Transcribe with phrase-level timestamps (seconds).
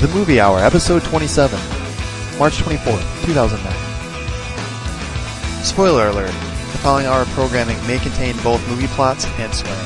[0.00, 1.60] The Movie Hour, Episode 27,
[2.38, 5.62] March 24th, 2009.
[5.62, 9.78] Spoiler alert, the following hour of programming may contain both movie plots and swearing.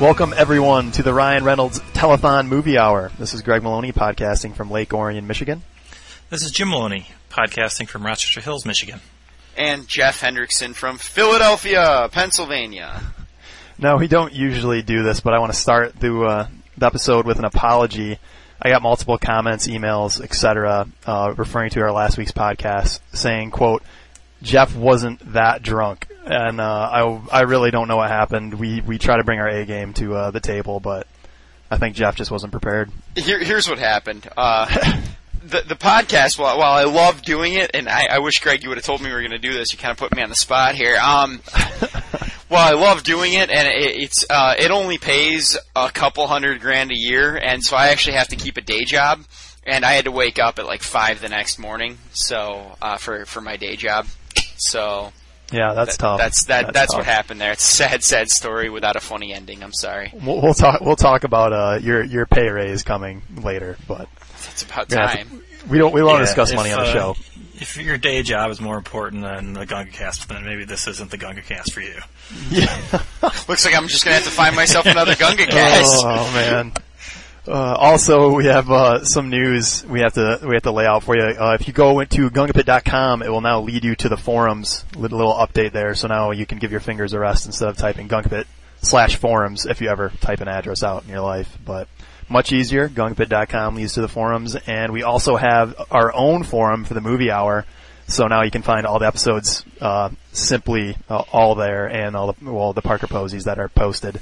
[0.00, 3.12] Welcome everyone to the Ryan Reynolds Telethon Movie Hour.
[3.16, 5.62] This is Greg Maloney podcasting from Lake Orion, Michigan.
[6.30, 8.98] This is Jim Maloney, podcasting from Rochester Hills, Michigan.
[9.56, 13.02] And Jeff Hendrickson from Philadelphia, Pennsylvania.
[13.80, 17.24] Now we don't usually do this, but I want to start the, uh, the episode
[17.24, 18.18] with an apology.
[18.60, 23.82] I got multiple comments, emails, etc., uh, referring to our last week's podcast, saying, "quote
[24.42, 28.52] Jeff wasn't that drunk," and uh, I I really don't know what happened.
[28.52, 31.06] We we try to bring our A game to uh, the table, but
[31.70, 32.90] I think Jeff just wasn't prepared.
[33.16, 34.28] Here, here's what happened.
[34.36, 34.66] Uh,
[35.42, 38.68] the the podcast, while, while I love doing it, and I, I wish Greg you
[38.68, 39.72] would have told me we were going to do this.
[39.72, 40.98] You kind of put me on the spot here.
[40.98, 41.40] Um,
[42.50, 46.60] well, I love doing it, and it, it's uh, it only pays a couple hundred
[46.60, 49.20] grand a year, and so I actually have to keep a day job,
[49.64, 53.24] and I had to wake up at like five the next morning, so uh, for
[53.26, 54.06] for my day job.
[54.56, 55.12] So
[55.52, 56.18] Yeah, that's that- tough.
[56.18, 56.72] That's that.
[56.74, 57.52] That's, what happened there.
[57.52, 59.62] It's a sad, sad story without a funny ending.
[59.62, 60.12] I'm sorry.
[60.12, 60.80] We'll, we'll talk.
[60.80, 64.08] We'll talk about uh, your your pay raise coming later, but
[64.52, 65.28] It's about we're gonna have time.
[65.30, 67.16] to- we don't we won't Yeah, discuss if, money on the uh, show.
[67.54, 71.10] If your day job is more important than the Gunga Cast, then maybe this isn't
[71.10, 71.98] the Gunga Cast for you.
[72.50, 72.74] Yeah.
[73.48, 76.02] Looks like I'm just gonna have to find myself another Gunga cast.
[76.04, 76.72] Oh man.
[77.48, 81.02] Uh, also, we have uh, some news we have to we have to lay out
[81.02, 81.22] for you.
[81.22, 84.84] Uh, if you go to gungapit.com, it will now lead you to the forums.
[84.94, 87.76] Little, little update there, so now you can give your fingers a rest instead of
[87.76, 88.44] typing gungapit
[88.82, 91.58] slash forums if you ever type an address out in your life.
[91.64, 91.88] But
[92.30, 92.88] much easier.
[92.88, 97.30] Gungapit.com leads to the forums, and we also have our own forum for the movie
[97.30, 97.66] hour.
[98.06, 102.32] So now you can find all the episodes uh, simply uh, all there, and all
[102.32, 104.20] the well the Parker posies that are posted.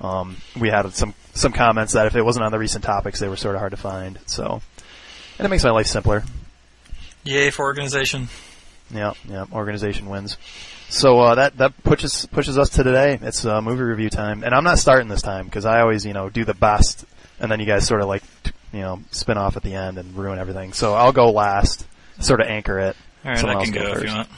[0.00, 3.28] Um, we had some some comments that if it wasn't on the recent topics, they
[3.28, 4.18] were sort of hard to find.
[4.26, 4.60] So,
[5.38, 6.24] and it makes my life simpler.
[7.24, 8.28] Yay for organization.
[8.90, 9.46] Yeah, yeah.
[9.52, 10.36] Organization wins.
[10.90, 13.18] So uh, that that pushes pushes us to today.
[13.20, 16.12] It's uh, movie review time, and I'm not starting this time because I always you
[16.12, 17.04] know do the best,
[17.40, 18.22] and then you guys sort of like
[18.72, 20.72] you know spin off at the end and ruin everything.
[20.72, 21.86] So I'll go last,
[22.20, 22.96] sort of anchor it.
[23.24, 24.06] All right, Someone I can go if first.
[24.06, 24.28] you want.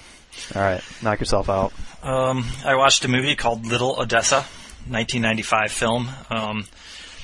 [0.54, 1.72] All right, knock yourself out.
[2.02, 4.42] Um, I watched a movie called Little Odessa,
[4.88, 6.08] 1995 film.
[6.30, 6.66] Um,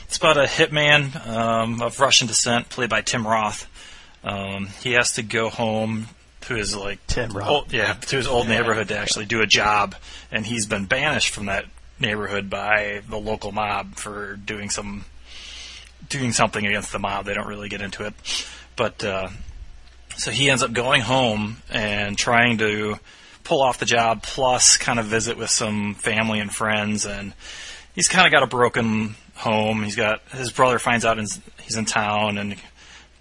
[0.05, 3.69] it's about a hitman um, of Russian descent, played by Tim Roth.
[4.25, 6.09] Um, he has to go home
[6.43, 7.49] to his like Tim Roth.
[7.49, 9.95] old, yeah, to his old neighborhood to actually do a job,
[10.31, 11.67] and he's been banished from that
[12.01, 15.05] neighborhood by the local mob for doing some
[16.13, 17.25] doing something against the mob.
[17.25, 18.15] They don't really get into it,
[18.77, 19.29] but uh,
[20.17, 22.99] so he ends up going home and trying to
[23.45, 27.07] pull off the job, plus kind of visit with some family and friends.
[27.07, 27.35] And
[27.95, 29.83] he's kind of got a broken home.
[29.83, 32.57] He's got his brother finds out he's in town and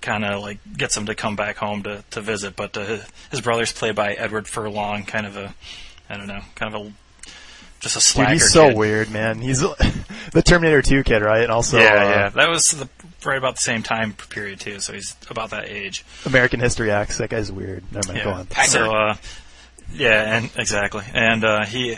[0.01, 2.56] kind of like gets him to come back home to to visit.
[2.56, 2.97] But uh,
[3.30, 5.53] his brother's played by Edward Furlong, kind of a
[6.09, 6.91] I don't know, kind of a
[7.81, 8.78] just a Dude, he's so kid.
[8.78, 9.42] weird, man.
[9.42, 9.59] He's
[10.34, 11.42] the Terminator 2 kid, right?
[11.42, 12.30] And also yeah, uh, yeah.
[12.30, 12.88] That was the,
[13.25, 14.80] right about the same time period too.
[14.80, 16.06] So he's about that age.
[16.25, 17.18] American History X.
[17.18, 17.84] That guy's weird.
[17.92, 18.24] Never mind.
[18.24, 18.47] Go on.
[18.68, 19.16] So, uh,
[19.94, 21.97] yeah, and exactly, and uh, he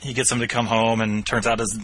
[0.00, 1.78] he gets him to come home, and turns out his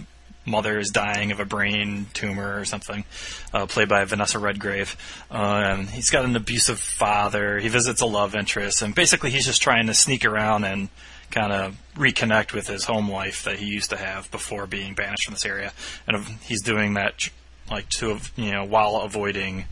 [0.45, 3.05] mother is dying of a brain tumor or something,
[3.53, 4.97] uh, played by Vanessa Redgrave.
[5.31, 7.59] Uh, and he's got an abusive father.
[7.59, 10.89] He visits a love interest, and basically he's just trying to sneak around and
[11.31, 15.25] kind of reconnect with his home life that he used to have before being banished
[15.25, 15.73] from this area.
[16.07, 17.29] And he's doing that
[17.71, 19.65] like to you know while avoiding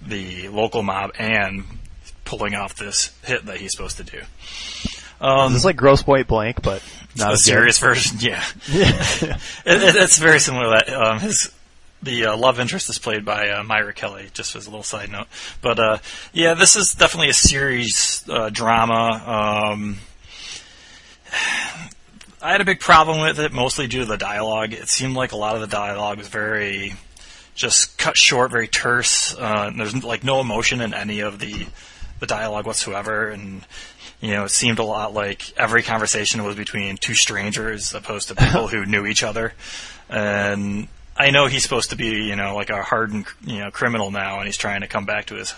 [0.00, 1.64] the local mob and
[2.24, 4.20] pulling off this hit that he's supposed to do.
[5.20, 6.82] Um, It's like Grosse Pointe Blank, but
[7.16, 7.50] not a as good.
[7.50, 8.44] serious version, yeah.
[8.68, 9.38] Yeah.
[9.66, 10.64] It, it, it's very similar.
[10.78, 11.52] to That um, his
[12.00, 14.28] the uh, love interest is played by uh, Moira Kelly.
[14.32, 15.26] Just as a little side note,
[15.60, 15.98] but uh,
[16.32, 19.72] yeah, this is definitely a series uh, drama.
[19.74, 19.98] Um,
[22.40, 24.72] I had a big problem with it, mostly due to the dialogue.
[24.72, 26.94] It seemed like a lot of the dialogue was very
[27.54, 29.36] just cut short, very terse.
[29.36, 31.66] Uh, there's like no emotion in any of the
[32.20, 33.64] the dialogue whatsoever, and
[34.20, 38.34] you know, it seemed a lot like every conversation was between two strangers opposed to
[38.34, 39.52] people who knew each other.
[40.08, 44.10] And I know he's supposed to be, you know, like a hardened, you know, criminal
[44.10, 45.54] now, and he's trying to come back to his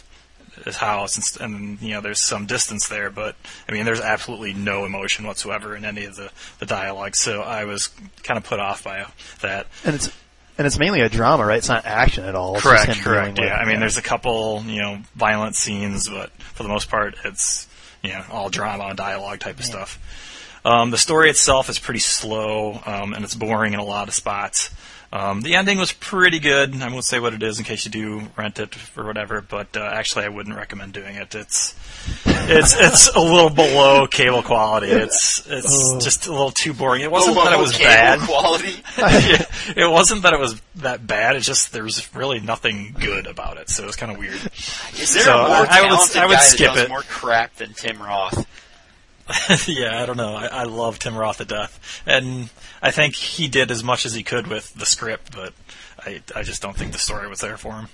[0.65, 3.37] his house, and, and you know, there's some distance there, but
[3.69, 7.17] I mean, there's absolutely no emotion whatsoever in any of the the dialogue.
[7.17, 7.89] So I was
[8.23, 9.07] kind of put off by
[9.41, 9.67] that.
[9.85, 10.11] And it's
[10.59, 11.59] and it's mainly a drama, right?
[11.59, 12.55] It's not action at all.
[12.57, 13.39] It's Correct, correct.
[13.39, 17.17] Yeah, I mean, there's a couple, you know, violent scenes, but for the most part,
[17.25, 17.67] it's
[18.03, 19.99] you know all drama and dialogue type of stuff.
[20.65, 24.15] Um, the story itself is pretty slow, um, and it's boring in a lot of
[24.15, 24.71] spots.
[25.12, 26.73] Um, the ending was pretty good.
[26.81, 29.77] I won't say what it is in case you do rent it or whatever, but
[29.77, 31.35] uh, actually, I wouldn't recommend doing it.
[31.35, 31.75] It's
[32.25, 34.87] it's it's a little below cable quality.
[34.87, 37.03] It's it's just a little too boring.
[37.03, 38.21] It wasn't that it was cable bad.
[38.21, 38.75] quality.
[39.77, 41.35] it wasn't that it was that bad.
[41.35, 44.35] It's just there was really nothing good about it, so it was kind of weird.
[44.35, 46.85] Is there So, a more I- I would- talented I would guy skip that does
[46.85, 46.89] it.
[46.89, 48.47] more crap than Tim Roth?
[49.67, 50.35] yeah, I don't know.
[50.35, 52.50] I, I love Tim Roth to death, and
[52.82, 55.53] I think he did as much as he could with the script, but
[55.99, 57.88] I I just don't think the story was there for him.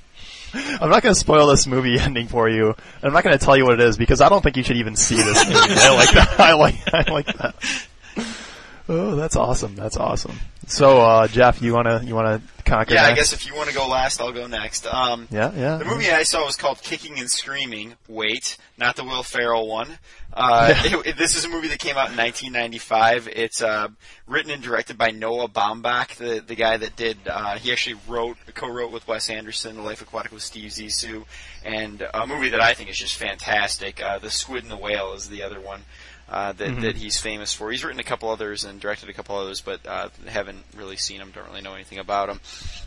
[0.55, 2.75] I'm not going to spoil this movie ending for you.
[3.03, 4.79] I'm not going to tell you what it is because I don't think you should
[4.79, 5.59] even see this movie.
[5.61, 6.41] I like that.
[6.41, 6.95] I like.
[6.95, 7.87] I like that.
[8.89, 9.75] Oh, that's awesome.
[9.75, 10.39] That's awesome.
[10.69, 12.95] So, uh, Jeff, you wanna you wanna conquer?
[12.95, 14.87] Yeah, I guess if you want to go last, I'll go next.
[14.87, 15.77] Um, Yeah, yeah.
[15.79, 17.95] The movie I saw was called Kicking and Screaming.
[18.09, 19.99] Wait, not the Will Ferrell one.
[20.33, 23.29] Uh, it- it- this is a movie that came out in 1995.
[23.29, 23.89] It's uh,
[24.27, 27.17] written and directed by Noah Baumbach, the the guy that did.
[27.29, 31.25] Uh, he actually wrote, co-wrote with Wes Anderson, The Life Aquatic with Steve Zissou,
[31.65, 34.03] and a movie that I think is just fantastic.
[34.03, 35.83] Uh, the Squid and the Whale is the other one.
[36.29, 37.71] Uh, that, that he's famous for.
[37.71, 41.21] He's written a couple others and directed a couple others, but uh, haven't really seen
[41.21, 41.31] him.
[41.33, 42.41] Don't really know anything about him.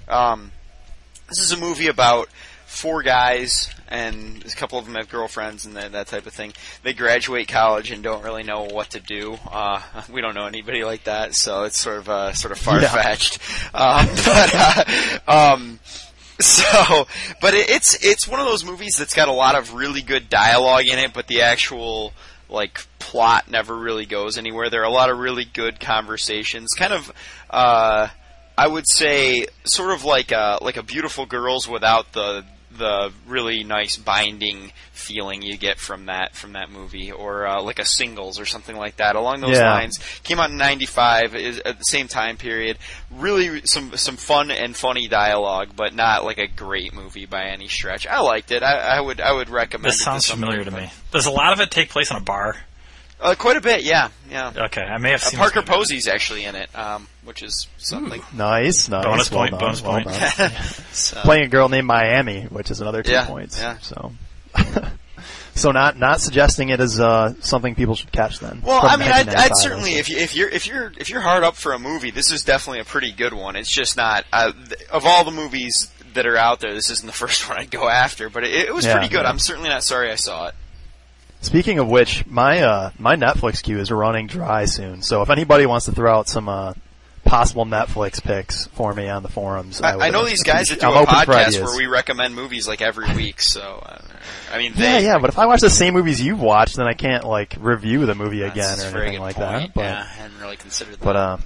[0.10, 0.52] Um,
[1.30, 2.28] this is a movie about
[2.70, 6.54] four guys, and a couple of them have girlfriends and that, that type of thing.
[6.84, 9.38] They graduate college and don't really know what to do.
[9.50, 9.82] Uh,
[10.12, 13.40] we don't know anybody like that, so it's sort of uh, sort of far fetched.
[13.74, 15.80] Um, but uh, um,
[16.40, 17.08] so,
[17.42, 20.30] but it, it's it's one of those movies that's got a lot of really good
[20.30, 22.14] dialogue in it, but the actual
[22.50, 24.70] like plot never really goes anywhere.
[24.70, 27.12] There are a lot of really good conversations, kind of.
[27.50, 28.08] Uh,
[28.58, 32.44] I would say sort of like a like a beautiful girls without the
[32.80, 37.80] the really nice binding feeling you get from that from that movie, or uh, like
[37.80, 39.16] a singles or something like that.
[39.16, 39.72] Along those Yeah.
[39.72, 42.78] lines, came out in '95 is at the same time period.
[43.12, 47.68] Really, some some fun and funny dialogue, but not like a great movie by any
[47.68, 48.08] stretch.
[48.08, 48.64] I liked it.
[48.64, 49.92] I, I would I would recommend.
[49.94, 50.90] This it sounds familiar to me.
[51.12, 52.56] Does a lot of it take place in a bar?
[53.22, 54.54] Uh, quite a bit, yeah, yeah.
[54.56, 55.78] Okay, I may have Uh, seen Parker this movie.
[55.80, 58.22] Posey's actually in it, um, which is something.
[58.34, 59.04] Nice, nice.
[59.04, 60.06] Bonus well point, done, bonus well point.
[60.38, 60.52] done.
[60.94, 63.60] So- Playing a girl named Miami, which is another two Yeah, points.
[63.60, 63.78] yeah.
[63.82, 64.14] So,
[65.56, 68.62] so not not suggesting it as uh, something people should catch then.
[68.64, 71.44] Well, I mean, I'd, I'd certainly if you, if you're if you're if you're hard
[71.44, 73.56] up for a movie, this is definitely a pretty good one.
[73.56, 77.06] It's just not uh, th- of all the movies that are out there, this isn't
[77.06, 79.24] the first one I'd go after, but it, it was Yeah, pretty good.
[79.24, 79.30] yeah.
[79.30, 80.56] I'm certainly not sorry I saw it.
[81.42, 85.02] Speaking of which, my uh, my Netflix queue is running dry soon.
[85.02, 86.74] So if anybody wants to throw out some uh,
[87.24, 90.68] possible Netflix picks for me on the forums, I, would, I know uh, these guys
[90.68, 93.40] that do I'm a podcast where we recommend movies like every week.
[93.42, 94.02] So, uh,
[94.52, 96.88] I mean, Yeah, they, yeah, but if I watch the same movies you've watched, then
[96.88, 99.50] I can't like review the movie again or anything like point.
[99.50, 99.74] that.
[99.74, 101.04] But yeah, I hadn't really considered that.
[101.04, 101.38] But uh,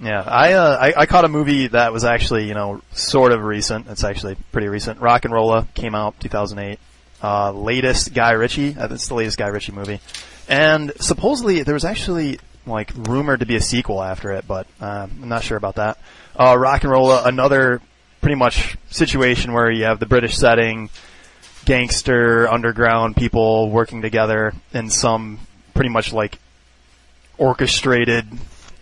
[0.00, 3.42] yeah, I, uh, I I caught a movie that was actually you know sort of
[3.42, 3.88] recent.
[3.88, 5.00] It's actually pretty recent.
[5.00, 6.78] RocknRolla came out 2008.
[7.22, 8.76] Uh, latest Guy Ritchie.
[8.76, 10.00] Uh, it's the latest Guy Ritchie movie,
[10.48, 15.06] and supposedly there was actually like rumored to be a sequel after it, but uh,
[15.10, 15.98] I'm not sure about that.
[16.36, 17.80] Uh, RocknRolla, another
[18.20, 20.88] pretty much situation where you have the British setting,
[21.64, 25.38] gangster underground people working together in some
[25.74, 26.38] pretty much like
[27.38, 28.26] orchestrated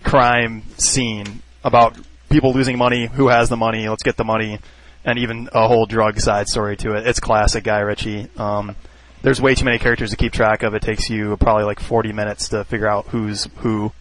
[0.05, 1.97] crime scene about
[2.31, 4.59] people losing money, who has the money, let's get the money,
[5.05, 7.07] and even a whole drug side story to it.
[7.07, 8.29] It's classic Guy Ritchie.
[8.37, 8.77] Um,
[9.23, 10.75] there's way too many characters to keep track of.
[10.75, 13.93] It takes you probably like 40 minutes to figure out who's who.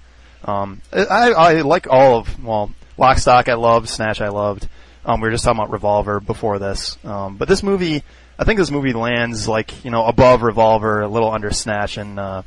[0.44, 4.68] Um, I, I like all of, well, Lock, Stock I loved, Snatch I loved.
[5.06, 6.98] Um, we were just talking about Revolver before this.
[7.04, 8.04] Um, but this movie,
[8.38, 12.20] I think this movie lands like, you know, above Revolver, a little under Snatch and,
[12.20, 12.42] uh,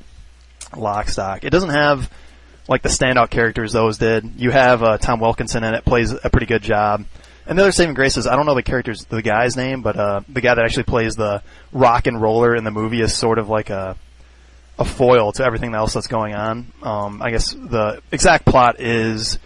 [0.76, 1.44] Lock, Stock.
[1.44, 2.10] It doesn't have,
[2.68, 4.32] like the standout characters those did.
[4.36, 7.04] You have uh, Tom Wilkinson in it, plays a pretty good job.
[7.46, 9.96] And the other saving grace is I don't know the character's the guy's name, but
[9.96, 13.38] uh, the guy that actually plays the rock and roller in the movie is sort
[13.38, 13.96] of like a
[14.78, 16.72] a foil to everything else that's going on.
[16.82, 19.38] Um, I guess the exact plot is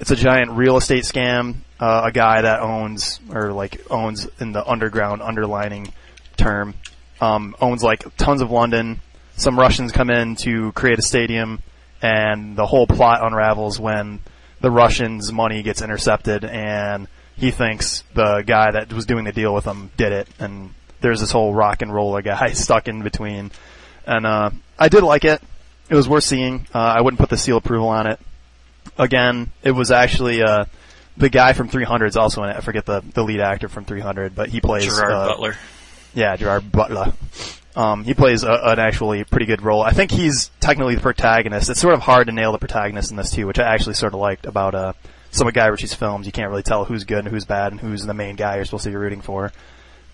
[0.00, 1.56] it's a giant real estate scam.
[1.78, 5.92] Uh, a guy that owns or like owns in the underground underlining
[6.38, 6.74] term
[7.20, 9.00] um, owns like tons of London.
[9.36, 11.62] Some Russians come in to create a stadium,
[12.00, 14.20] and the whole plot unravels when
[14.60, 19.54] the Russians' money gets intercepted, and he thinks the guy that was doing the deal
[19.54, 23.50] with him did it, and there's this whole rock and roller guy stuck in between.
[24.06, 25.42] And uh, I did like it.
[25.88, 26.66] It was worth seeing.
[26.74, 28.18] Uh, I wouldn't put the seal approval on it.
[28.98, 30.64] Again, it was actually uh,
[31.16, 32.56] the guy from 300 is also in it.
[32.56, 35.56] I forget the the lead actor from 300, but he plays Gerard uh, Butler.
[36.14, 37.12] yeah, Gerard Butler.
[37.74, 39.82] Um, he plays a, an actually pretty good role.
[39.82, 41.68] I think he's technically the protagonist.
[41.68, 44.14] It's sort of hard to nail the protagonist in this too, which I actually sort
[44.14, 44.92] of liked about uh,
[45.36, 46.26] some of Guy Ritchie's films.
[46.26, 48.64] You can't really tell who's good and who's bad and who's the main guy you're
[48.64, 49.52] supposed to be rooting for.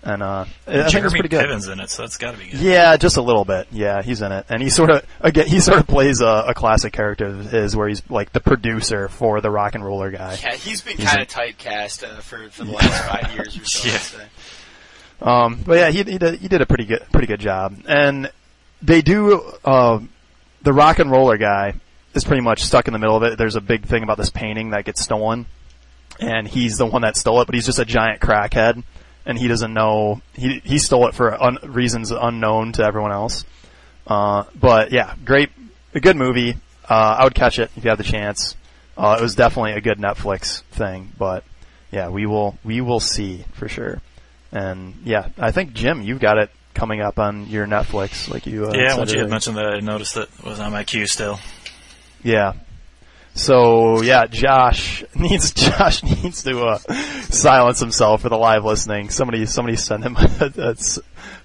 [0.05, 1.45] And uh, I think it's pretty good.
[1.45, 2.59] Piven's in it, so that's got to be good.
[2.59, 3.67] Yeah, just a little bit.
[3.71, 6.53] Yeah, he's in it, and he sort of again he sort of plays a, a
[6.53, 10.37] classic character of his, where he's like the producer for the rock and roller guy.
[10.43, 13.87] Yeah, he's been kind of typecast uh, for for the last five years or so.
[13.87, 14.25] Yeah.
[14.25, 14.29] I'd.
[15.45, 18.29] Um, but yeah, he he did, he did a pretty good pretty good job, and
[18.81, 20.01] they do uh,
[20.63, 21.75] the rock and roller guy
[22.13, 23.37] is pretty much stuck in the middle of it.
[23.37, 25.45] There's a big thing about this painting that gets stolen,
[26.19, 28.83] and he's the one that stole it, but he's just a giant crackhead,
[29.25, 33.45] and he doesn't know he he stole it for un- reasons unknown to everyone else.
[34.05, 35.49] Uh, but yeah, great,
[35.93, 36.55] a good movie.
[36.89, 38.55] Uh, I would catch it if you have the chance.
[38.97, 41.43] Uh, it was definitely a good Netflix thing, but
[41.91, 44.01] yeah, we will we will see for sure.
[44.51, 48.67] And yeah, I think Jim, you've got it coming up on your Netflix, like you.
[48.67, 51.07] Uh, Yeah, once you had mentioned that, I noticed that it was on my queue
[51.07, 51.39] still.
[52.23, 52.53] Yeah.
[53.35, 56.77] So yeah, Josh needs Josh needs to uh,
[57.29, 59.09] silence himself for the live listening.
[59.09, 60.75] Somebody somebody send him a, a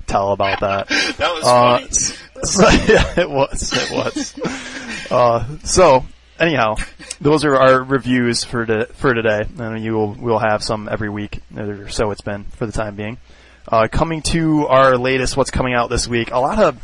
[0.06, 0.88] tell about that.
[1.18, 1.90] That was Uh, funny.
[2.44, 3.72] so, yeah, it was.
[3.72, 5.10] It was.
[5.10, 6.04] uh, so
[6.38, 6.76] anyhow,
[7.20, 11.08] those are our reviews for to, for today, and you will we'll have some every
[11.08, 13.16] week, or so it's been for the time being.
[13.66, 16.30] Uh, coming to our latest, what's coming out this week?
[16.30, 16.76] A lot of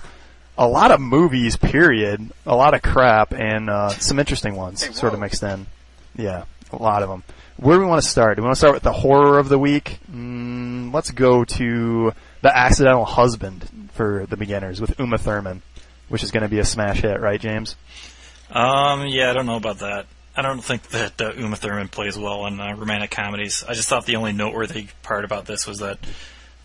[0.57, 1.57] a lot of movies.
[1.57, 2.31] Period.
[2.47, 5.67] A lot of crap and uh, some interesting ones, Hey, sort of mixed in.
[6.17, 7.23] Yeah, a lot of them.
[7.57, 8.37] Where do we want to start?
[8.37, 9.99] Do we want to start with the horror of the week?
[10.11, 15.63] Mm, let's go to the accidental husband for the beginners with Uma Thurman,
[16.09, 17.77] which is going to be a smash hit, right, James?
[18.51, 20.07] Um, yeah, I don't know about that.
[20.37, 23.65] I don't think that uh, Uma Thurman plays well in uh, romantic comedies.
[23.69, 25.99] I just thought the only noteworthy part about this was that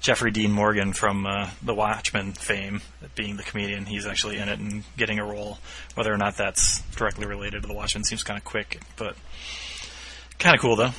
[0.02, 2.82] Jeffrey Dean Morgan from uh, The Watchmen fame,
[3.16, 5.60] being the comedian, he's actually in it and getting a role.
[5.96, 9.16] Whether or not that's directly related to The Watchmen seems kind of quick, but
[10.38, 10.92] kind of cool though.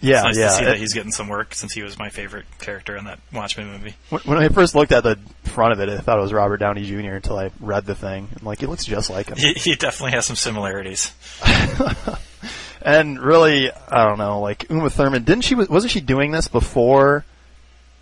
[0.00, 0.48] Yeah, it's nice yeah.
[0.48, 3.20] to see that he's getting some work since he was my favorite character in that
[3.32, 3.94] Watchmen movie.
[4.10, 6.58] when- when I first looked at the front of it, I thought it was Robert
[6.58, 7.14] Downey Jr.
[7.14, 8.28] until I read the thing.
[8.38, 9.38] I'm like, he looks just like him.
[9.38, 11.12] He, he definitely has some similarities.
[12.82, 17.24] and really, I don't know, like Uma Thurman, didn't she, wasn't she doing this before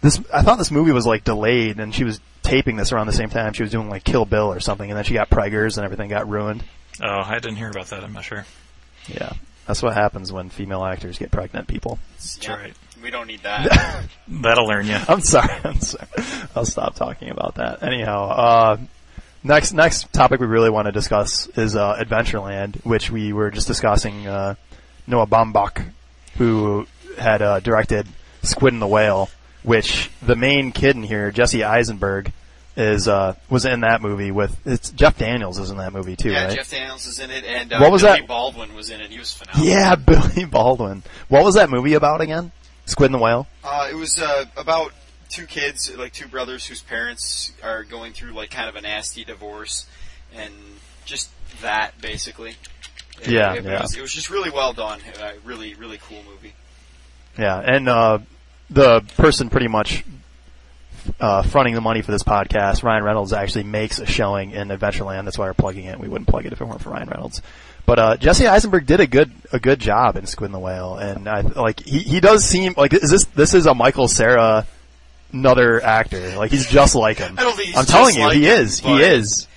[0.02, 3.12] this, I thought this movie was like delayed and she was taping this around the
[3.12, 5.76] same time she was doing like Kill Bill or something and then she got preggers
[5.78, 6.62] and everything got ruined.
[7.00, 8.04] Oh, I didn't hear about that.
[8.04, 8.44] I'm not sure.
[9.08, 9.32] Yeah.
[9.66, 11.98] That's what happens when female actors get pregnant, people.
[12.16, 12.74] That's Yeah, right.
[13.02, 14.06] We don't need that.
[14.28, 14.96] That'll learn you.
[15.08, 16.06] I'm sorry, I'm sorry.
[16.54, 17.82] I'll stop talking about that.
[17.82, 18.76] Anyhow, uh,
[19.42, 23.66] next, next topic we really want to discuss is, uh, Adventureland, which we were just
[23.66, 24.54] discussing, uh,
[25.06, 25.84] Noah Baumbach,
[26.38, 26.86] who
[27.18, 28.06] had, uh, directed
[28.42, 29.30] Squid and the Whale,
[29.62, 32.32] which the main kid in here, Jesse Eisenberg,
[32.76, 36.30] is, uh, was in that movie with, it's, Jeff Daniels is in that movie too,
[36.30, 36.56] yeah, right?
[36.56, 38.28] Jeff Daniels is in it, and uh, What was Billy that?
[38.28, 39.10] Baldwin was in it.
[39.10, 39.66] He was phenomenal.
[39.68, 39.94] yeah,
[40.34, 41.02] Billy Baldwin.
[41.28, 42.50] What was that movie about again?
[42.86, 43.46] Squid and the Whale?
[43.62, 44.92] Uh, it was uh, about
[45.28, 49.22] two kids, like two brothers, whose parents are going through like kind of a nasty
[49.24, 49.86] divorce,
[50.34, 50.52] and
[51.04, 52.56] just that basically.
[53.20, 53.82] It- Yeah, it, yeah.
[53.82, 54.98] Was, it was just really well done.
[55.20, 56.54] Uh, really, really cool movie.
[57.38, 58.18] Yeah, and uh,
[58.72, 60.04] the person pretty much
[61.20, 65.24] uh, fronting the money for this podcast, Ryan Reynolds, actually makes a showing in Adventureland.
[65.24, 65.98] That's why we're plugging it.
[65.98, 67.42] We wouldn't plug it if it weren't for Ryan Reynolds.
[67.84, 70.96] But uh, Jesse Eisenberg did a good a good job in Squid and the Whale,
[70.96, 74.66] and I like he he does seem like is this this is a Michael Cera
[75.32, 77.36] another actor like he's just like him.
[77.38, 78.78] I don't think he's I'm telling you, like he him, is.
[78.78, 79.48] He is.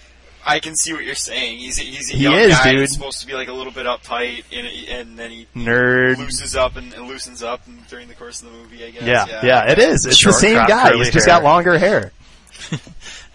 [0.46, 1.58] I can see what you're saying.
[1.58, 2.82] He's a, he's a He young is, guy dude.
[2.82, 6.18] who's supposed to be like a little bit uptight, and, and then he Nerd.
[6.18, 8.86] loosens up and, and loosens up and during the course of the movie.
[8.86, 9.04] I guess.
[9.04, 10.06] Yeah, yeah, it is.
[10.06, 10.90] It's Short the same guy.
[10.92, 11.38] curly He's just hair.
[11.38, 12.12] got longer hair.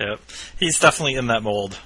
[0.01, 0.21] Yep,
[0.59, 1.79] he's definitely in that mold.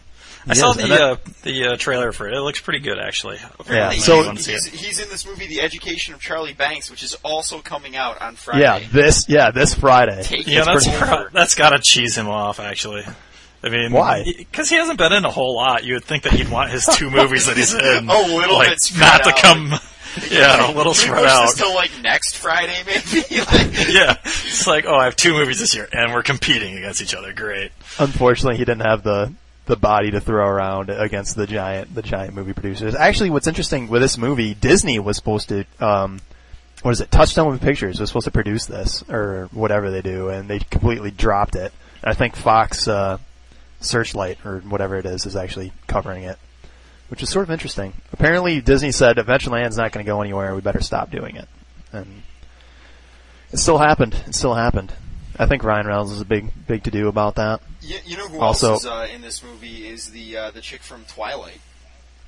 [0.47, 2.35] I He saw is, the that- uh, the uh, trailer for it.
[2.35, 3.39] It looks pretty good, actually.
[3.69, 6.91] Yeah, so- he's, want to see he's, in this movie, The Education of Charlie Banks,
[6.91, 8.61] which is also coming out on Friday.
[8.61, 10.23] Yeah, this yeah this Friday.
[10.23, 10.99] Take Yeah, that's over.
[11.07, 13.03] pro- that's got to cheese him off, actually.
[13.65, 14.25] I mean, Why?
[14.25, 15.85] Because he hasn't been in a whole lot.
[15.85, 18.69] You would think that he'd want his two movies that he's in A little like,
[18.69, 19.37] bit spread not to out.
[19.39, 19.73] come.
[20.31, 21.47] Yeah, a little spread out.
[21.47, 23.23] this till like next Friday, maybe?
[23.41, 27.03] Like- Yeah, it's like, oh, I have two movies this year, and we're competing against
[27.03, 27.33] each other.
[27.33, 27.73] Great.
[27.99, 29.33] unfortunately he didn't have the
[29.67, 32.95] the body to throw around against the giant the giant movie producers.
[32.95, 36.21] Actually, what's interesting with this movie, Disney was supposed to um
[36.83, 37.11] what is it?
[37.11, 41.57] Touchstone Pictures was supposed to produce this or whatever they do, and they completely dropped
[41.57, 41.73] it.
[42.05, 43.19] I think Fox uh,
[43.85, 46.39] Searchlight or whatever it is is actually covering it,
[47.09, 47.93] which is sort of interesting.
[48.13, 50.55] Apparently, Disney said Adventureland's not going to go anywhere.
[50.55, 51.49] We better stop doing it,
[51.93, 52.23] and
[53.53, 54.15] it still happened.
[54.27, 54.93] It still happened.
[55.39, 57.61] I think Ryan Reynolds is a big, big to do about that.
[57.81, 60.61] You, you know who Also- else is uh, in this movie is the uh, the
[60.61, 61.61] chick from Twilight.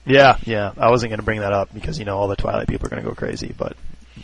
[0.04, 0.72] Yeah, yeah.
[0.76, 2.90] I wasn't going to bring that up because you know all the Twilight people are
[2.90, 3.76] going to go crazy, but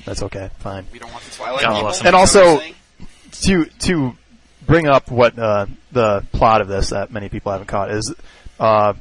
[0.04, 0.86] that's okay, fine.
[0.92, 1.80] We don't want the Twilight people.
[1.80, 2.04] bless 'em.
[2.04, 2.74] you And also- what I'm saying?
[3.32, 4.16] to to
[4.66, 8.14] bring up what uh, the plot of this that many people haven't caught is
[8.58, 8.94] uh,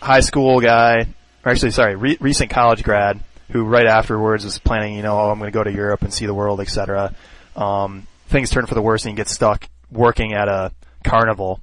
[0.00, 1.06] high school guy,
[1.44, 3.20] or actually, sorry, re- recent college grad
[3.50, 6.12] who right afterwards is planning, you know, oh, I'm going to go to Europe and
[6.12, 7.14] see the world, etc.
[7.56, 10.72] Um, things turn for the worse and he gets stuck working at a
[11.04, 11.60] carnival,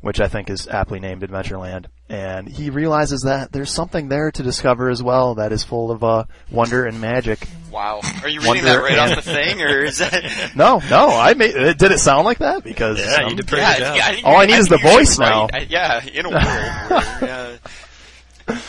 [0.00, 1.86] which I think is aptly named Adventureland.
[2.10, 6.02] And he realizes that there's something there to discover as well that is full of
[6.02, 7.46] uh, wonder and magic.
[7.70, 10.52] wow, are you reading that right and- off the thing, or is that?
[10.56, 11.54] No, no, I made.
[11.54, 12.64] uh, Did it sound like that?
[12.64, 14.68] Because Yeah, um, you did pretty yeah, good yeah, I All I you're- need is
[14.68, 15.28] the voice right.
[15.28, 15.48] now.
[15.52, 17.04] I- yeah, in a world.
[17.20, 17.58] where,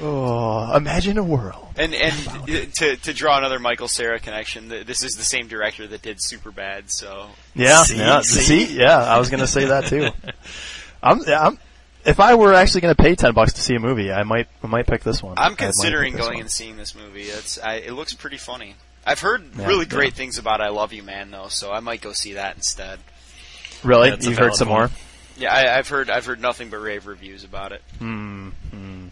[0.00, 1.68] Oh, imagine a world.
[1.76, 6.02] and and to to draw another Michael Cera connection, this is the same director that
[6.02, 6.90] did Superbad.
[6.90, 7.96] So Yeah, See?
[7.98, 8.20] yeah.
[8.22, 8.40] See?
[8.66, 8.76] See?
[8.78, 8.98] yeah.
[8.98, 10.08] I was gonna say that too.
[11.02, 11.58] I'm, I'm.
[12.04, 14.66] If I were actually gonna pay ten bucks to see a movie, I might, I
[14.66, 15.38] might pick this one.
[15.38, 16.40] I I'm considering going one.
[16.42, 17.22] and seeing this movie.
[17.24, 18.74] It's I, it looks pretty funny.
[19.06, 20.16] I've heard Yeah, really great yeah.
[20.18, 22.98] things about I Love You Man though, so I might go see that instead.
[23.82, 24.78] Really, That's you've heard some one.
[24.80, 24.90] more.
[25.36, 27.82] Yeah, I, I've heard I've heard nothing but rave reviews about it.
[27.98, 28.50] Hmm.
[28.70, 29.06] hmm.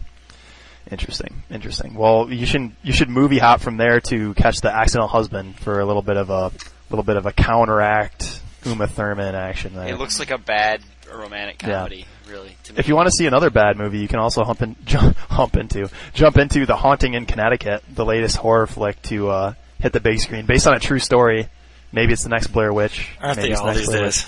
[0.91, 1.43] Interesting.
[1.49, 1.95] Interesting.
[1.95, 5.79] Well, you should you should movie hop from there to catch the accidental husband for
[5.79, 6.51] a little bit of a
[6.89, 8.22] little bit of a counteract
[8.65, 9.87] Uma Thurman action there.
[9.87, 10.81] It looks like a bad
[11.13, 11.79] romantic Yeah.
[11.79, 12.55] comedy, really.
[12.63, 12.79] To me.
[12.79, 15.55] If you want to see another bad movie, you can also hump, in, jump, hump
[15.57, 19.99] into jump into The Haunting in Connecticut, the latest horror flick to uh, hit the
[19.99, 21.47] big screen, based on a true story.
[21.91, 23.09] Maybe it's the next Blair Witch.
[23.21, 24.25] Aren't Maybe they it's the all these Blair days?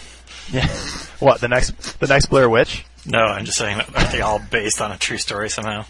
[0.53, 0.63] Witch.
[0.63, 0.67] Yeah.
[1.19, 2.85] what the next the next Blair Witch?
[3.07, 5.85] No, I'm just saying, aren't they all based on a true story somehow?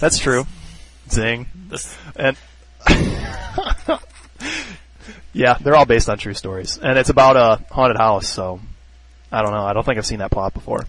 [0.00, 0.46] That's true.
[1.10, 1.46] Zing.
[1.68, 2.36] This, And
[5.32, 8.28] yeah, they're all based on true stories, and it's about a haunted house.
[8.28, 8.60] So
[9.30, 9.64] I don't know.
[9.64, 10.86] I don't think I've seen that plot before.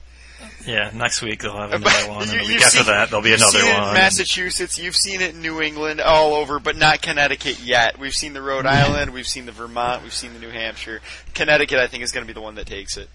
[0.66, 3.24] yeah, next week they'll have another one, and You- the week after seen- that there'll
[3.24, 3.88] be another seen it one.
[3.90, 8.00] in Massachusetts, you've seen it in New England, all over, but not Connecticut yet.
[8.00, 11.02] We've seen the Rhode Island, we've seen the Vermont, we've seen the New Hampshire.
[11.34, 13.10] Connecticut, I think, is going to be the one that takes it.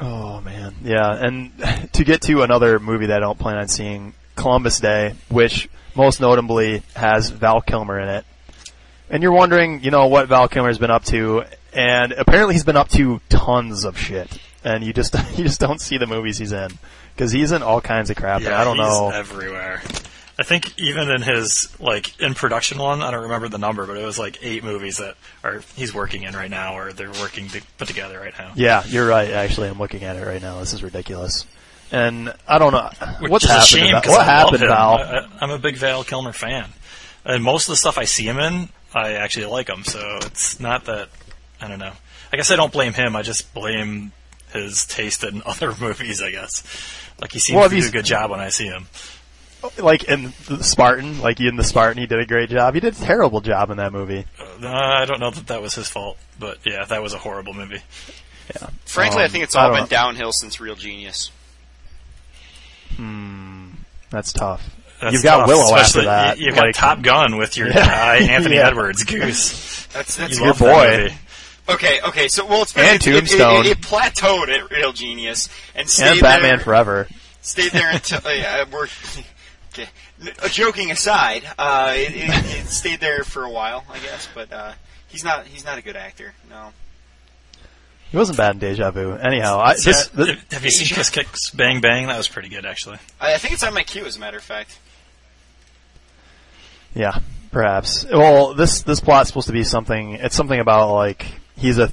[0.00, 1.10] Oh man, yeah.
[1.14, 1.52] And
[1.94, 6.20] to get to another movie that I don't plan on seeing, Columbus Day, which most
[6.20, 8.26] notably has Val Kilmer in it.
[9.10, 12.76] And you're wondering, you know, what Val Kilmer's been up to, and apparently he's been
[12.76, 14.38] up to tons of shit.
[14.64, 16.70] And you just you just don't see the movies he's in
[17.14, 18.38] because he's in all kinds of crap.
[18.38, 19.10] and Yeah, I don't he's know.
[19.10, 19.80] everywhere.
[20.38, 23.96] I think even in his like in production one, I don't remember the number, but
[23.96, 27.48] it was like eight movies that are he's working in right now, or they're working
[27.50, 28.52] to put together right now.
[28.56, 29.30] Yeah, you're right.
[29.30, 30.58] Actually, I'm looking at it right now.
[30.58, 31.46] This is ridiculous.
[31.92, 32.90] And I don't know
[33.20, 33.66] Which what's happened.
[33.68, 34.58] shame What I happened.
[34.60, 34.98] Val?
[34.98, 36.68] I, I'm a big Val Kilmer fan,
[37.24, 39.84] and most of the stuff I see him in, I actually like him.
[39.84, 41.08] So it's not that
[41.60, 41.92] I don't know.
[42.32, 43.14] I guess I don't blame him.
[43.14, 44.12] I just blame
[44.52, 46.22] his taste in other movies.
[46.22, 46.62] I guess
[47.20, 48.86] like he seems Well, to do a good job when I see him.
[49.78, 52.74] like in the Spartan, like in the Spartan, he did a great job.
[52.74, 54.24] He did a terrible job in that movie.
[54.38, 57.52] Uh, I don't know that that was his fault, but yeah, that was a horrible
[57.54, 57.80] movie.
[58.54, 58.68] Yeah.
[58.84, 59.86] Frankly, I Um, think it's all been know.
[59.88, 61.30] downhill since Real Genius.
[62.96, 63.70] Hmm,
[64.10, 64.70] that's tough.
[65.00, 66.38] That's You've got tough, Willow after especially- that.
[66.38, 67.74] You've like, got Top Gun with your Yeah.
[67.86, 68.68] guy Anthony Yeah.
[68.68, 69.86] Edwards, Goose.
[69.88, 71.12] That's, that's your boy.
[71.68, 73.66] Okay, okay, so well, it's And it, it, it, Tombstone.
[73.66, 77.08] it, it plateaued at Real Genius and stayed and Batman there, Forever.
[77.40, 78.86] stayed there until uh, yeah, we're
[79.72, 79.88] okay.
[80.22, 84.28] N- uh, joking aside, uh, it, it, it stayed there for a while, I guess,
[84.32, 84.72] but uh,
[85.08, 86.34] he's not he's not a good actor.
[86.48, 86.72] No,
[88.12, 89.14] He wasn't bad in Deja Vu.
[89.14, 92.06] Anyhow, I, this, Yeah, this have you seen Kiss Kicks Bang Bang?
[92.06, 92.98] That was pretty good, actually.
[93.20, 94.78] I, I think it's on my queue, as a matter of fact.
[96.96, 97.18] Yeah,
[97.52, 98.06] perhaps.
[98.10, 100.12] Well, this this plot's supposed to be something.
[100.12, 101.92] It's something about like he's a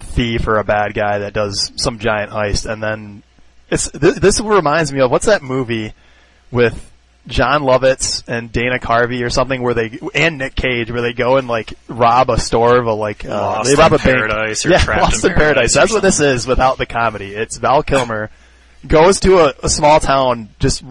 [0.00, 3.22] thief or a bad guy that does some giant heist, and then
[3.70, 5.92] it's th- this reminds me of what's that movie
[6.50, 6.90] with
[7.26, 11.36] Jon Lovitz and Dana Carvey or something where they and Nick Cage where they go
[11.36, 14.16] and like rob a store of a like uh, Lost they rob in a bank.
[14.16, 15.36] Paradise or yeah, Lost in in Paradise.
[15.36, 17.34] Paradise That's what this is without the comedy.
[17.34, 18.30] It's Val Kilmer
[18.86, 20.82] goes to a, a small town, just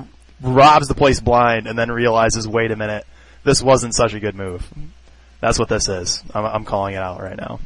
[0.42, 3.06] robs the place blind, and then realizes, wait a minute,
[3.44, 4.68] this wasn't such a good move.
[5.40, 6.24] That's what this is.
[6.34, 7.60] I'm, I'm calling it out right now.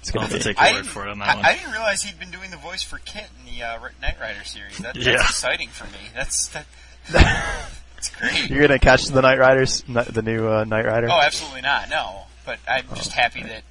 [0.00, 1.44] It's I'll have to take your word for it on that I, one.
[1.44, 4.44] I didn't realize he'd been doing the voice for KITT in the uh, Knight Rider
[4.44, 4.78] series.
[4.78, 5.14] That, that's Yeah.
[5.14, 5.98] exciting for me.
[6.14, 6.66] That's that,
[7.10, 8.48] that's great.
[8.48, 11.08] You're gonna catch the Knight Riders, the new uh, Knight Rider.
[11.10, 11.90] Oh, absolutely not.
[11.90, 13.62] No, but I'm just happy that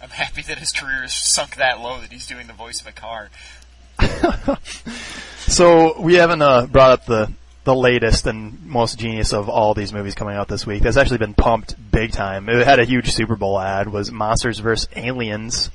[0.00, 2.86] I'm happy that his career has sunk that low that he's doing the voice of
[2.86, 3.30] a car.
[5.48, 7.32] So we haven't uh, brought up the
[7.68, 10.82] the latest and most genius of all these movies coming out this week.
[10.82, 12.48] That's actually been pumped big time.
[12.48, 13.92] It had a huge Super Bowl ad.
[13.92, 15.70] Was Monsters vs Aliens,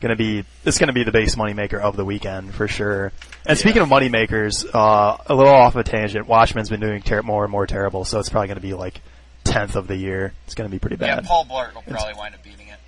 [0.00, 3.12] going to be it's going to be the base moneymaker of the weekend for sure.
[3.46, 7.22] And speaking of moneymakers, uh, a little off of a tangent, Watchmen's been doing ter-
[7.22, 9.00] more and more terrible, so it's probably going to be like
[9.44, 10.32] tenth of the year.
[10.46, 11.22] It's going to be pretty bad.
[11.22, 11.28] Yeah.
[11.28, 12.80] Paul Blart will probably wind up beating it.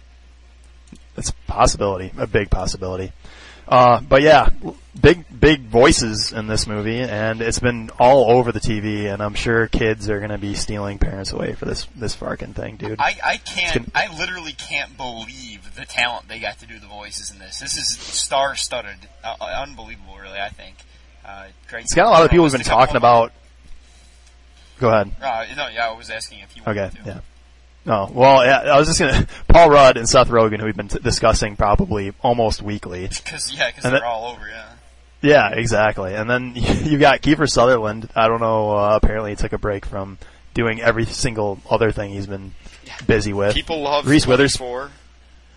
[1.16, 3.12] It's a possibility, a big possibility.
[3.70, 4.48] Uh, but yeah,
[5.00, 9.34] big big voices in this movie, and it's been all over the TV, and I'm
[9.34, 12.98] sure kids are going to be stealing parents away for this this fucking thing, dude.
[12.98, 13.86] I, I can't.
[13.86, 17.60] gonna- I literally can't believe the talent they got to do the voices in this.
[17.60, 20.16] This is star-studded, uh, uh, unbelievable.
[20.20, 20.74] Really, I think.
[21.24, 23.32] Uh, Greg, It's got a lot of people who've been Just a couple talking about.
[24.80, 25.12] Go ahead.
[25.22, 27.20] Uh, no, yeah, I was asking if you Okay, yeah.
[27.86, 30.88] Oh well, yeah, I was just gonna Paul Rudd and Seth Rogen, who we've been
[30.88, 33.08] t- discussing probably almost weekly.
[33.24, 34.46] Because yeah, because they're all over.
[34.48, 34.66] Yeah.
[35.22, 36.14] Yeah, exactly.
[36.14, 38.08] And then you got Kiefer Sutherland.
[38.16, 38.70] I don't know.
[38.72, 40.18] Uh, apparently, he took a break from
[40.54, 42.52] doing every single other thing he's been
[43.06, 43.54] busy with.
[43.54, 44.90] People love Reese Witherspoon.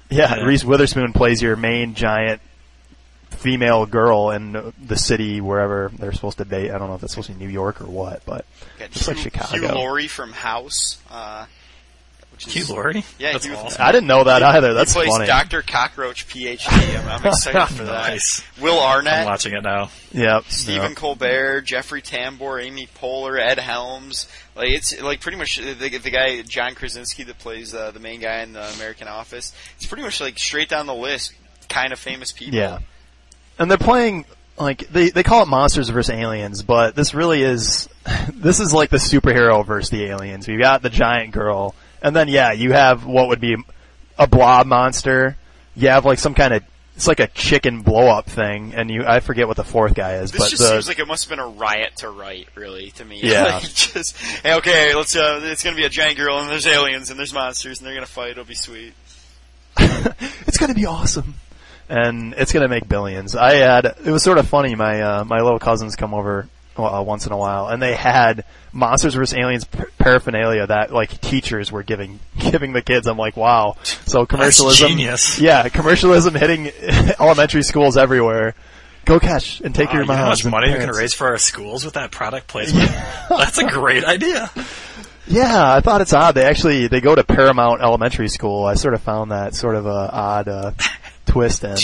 [0.10, 0.44] Yeah, Yeah.
[0.44, 2.42] Reese Witherspoon plays your main giant
[3.32, 6.70] female girl in the city wherever they're supposed to be.
[6.72, 8.46] I don't know if it's supposed to be New York or what, but
[8.92, 9.58] Just like Chicago.
[9.58, 10.98] Hugh Laurie from House.
[11.10, 11.46] Uh,
[12.50, 13.04] Hugh Laurie?
[13.20, 13.82] Yeah, That's Hugh- awesome.
[13.82, 14.74] I didn't know that either.
[14.74, 15.28] That's he plays funny.
[15.28, 15.62] Dr.
[15.62, 17.00] Cockroach, PhD.
[17.00, 18.10] I'm, I'm excited for that.
[18.10, 18.44] Nice.
[18.62, 19.90] Will I'm watching it now.
[20.12, 20.46] Yep.
[20.46, 20.98] Stephen yep.
[20.98, 24.28] Colbert, Jeffrey Tambor, Amy Poehler, Ed Helms.
[24.56, 28.20] Like it's like pretty much the, the guy John Krasinski that plays uh, the main
[28.22, 29.54] guy in the American Office.
[29.78, 31.34] It's pretty much like straight down the list,
[31.70, 32.56] kind of famous people.
[32.56, 32.80] Yeah.
[33.58, 34.26] And they're playing
[34.58, 37.90] like they they call it monsters versus aliens, but this really is
[38.34, 40.48] this is like the superhero versus the aliens.
[40.48, 43.56] We've got the giant girl, and then yeah, you have what would be
[44.20, 45.38] a blob monster.
[45.76, 46.64] You have like some kind of
[46.96, 50.18] it's like a chicken blow up thing, and you I forget what the fourth guy
[50.18, 52.50] is, This but just the, seems like it must have been a riot to write,
[52.54, 53.20] really, to me.
[53.24, 53.56] Yeah.
[53.56, 55.16] like just hey, okay, let's.
[55.16, 57.96] Uh, it's gonna be a giant girl, and there's aliens, and there's monsters, and they're
[57.96, 58.32] gonna fight.
[58.32, 58.94] It'll be sweet.
[59.78, 61.34] it's gonna be awesome,
[61.90, 63.36] and it's gonna make billions.
[63.36, 64.76] I had it was sort of funny.
[64.76, 68.46] My uh, my little cousins come over uh, once in a while, and they had
[68.72, 73.08] monsters vs aliens par- paraphernalia that like teachers were giving giving the kids.
[73.08, 73.76] I'm like, wow.
[73.84, 74.98] So commercialism,
[75.40, 76.72] yeah, commercialism hitting
[77.20, 78.56] elementary schools everywhere.
[79.06, 81.28] Go catch and take Wow, your you know how much money we can raise for
[81.28, 82.90] our schools with that product placement?
[83.30, 84.50] That's a great idea.
[85.28, 86.36] Yeah, I thought it's odd.
[86.36, 88.66] They actually they go to Paramount Elementary School.
[88.66, 90.72] I sort of found that sort of a odd uh,
[91.26, 91.76] twist in.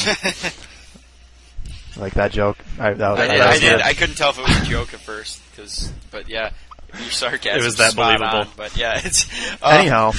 [2.00, 2.58] Like that joke.
[2.80, 3.62] I, that, I, that did, I did.
[3.62, 3.82] good.
[3.82, 6.52] I couldn't tell if it was a joke at first, because, but yeah,
[7.00, 8.40] your sarcasm It was that spot believable.
[8.42, 9.26] on, but yeah, it's
[9.62, 10.12] uh, Anyhow,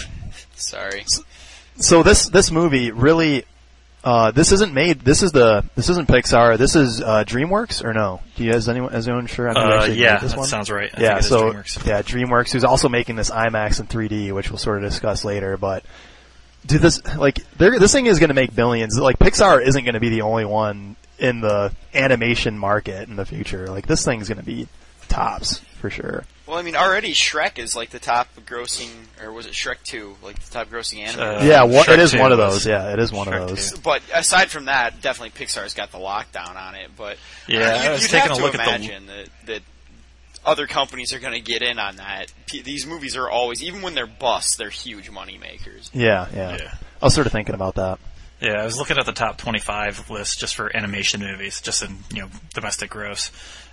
[0.54, 1.04] Sorry.
[1.76, 3.44] so this this movie really
[4.02, 5.00] uh, this isn't made.
[5.00, 6.56] This is the this isn't Pixar.
[6.56, 8.20] This is uh, DreamWorks or no?
[8.36, 9.48] Do you guys anyone is anyone sure?
[9.48, 10.48] on who Uh, yeah, this that one?
[10.48, 10.90] sounds right.
[10.96, 11.86] I yeah, think it is so DreamWorks.
[11.86, 15.56] yeah, DreamWorks, who's also making this IMAX and 3D, which we'll sort of discuss later.
[15.58, 15.84] But
[16.64, 18.98] dude, this like this thing is going to make billions.
[18.98, 23.26] Like Pixar isn't going to be the only one in the animation market in the
[23.26, 23.66] future.
[23.68, 24.66] Like this thing's going to be
[25.08, 26.24] tops for sure.
[26.46, 28.90] Well, I mean, already Shrek is like the top grossing,
[29.22, 30.16] or was it Shrek 2?
[30.20, 31.20] Like the top grossing anime.
[31.20, 32.66] Uh, yeah, one, it is 2 one of those.
[32.66, 33.72] Yeah, it is one Shrek of those.
[33.72, 33.80] 2.
[33.82, 36.90] But aside from that, definitely Pixar's got the lockdown on it.
[36.96, 39.06] But Yeah, uh, I you'd, was you'd taking have a to look at the- imagine
[39.06, 39.62] that, that
[40.44, 42.32] other companies are going to get in on that.
[42.46, 45.88] P- these movies are always, even when they're busts, they're huge money makers.
[45.92, 46.74] Yeah, yeah, Yeah.
[47.00, 47.98] I was sort of thinking about that.
[48.40, 51.98] Yeah, I was looking at the top 25 list just for animation movies, just in
[52.12, 53.30] you know domestic gross,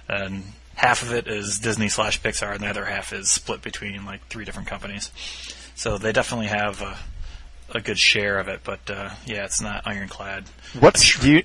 [0.09, 0.43] and
[0.75, 4.27] half of it is Disney slash Pixar, and the other half is split between like
[4.27, 5.11] three different companies.
[5.75, 6.97] So they definitely have a,
[7.75, 10.45] a good share of it, but uh, yeah, it's not ironclad.
[10.79, 11.41] What's do you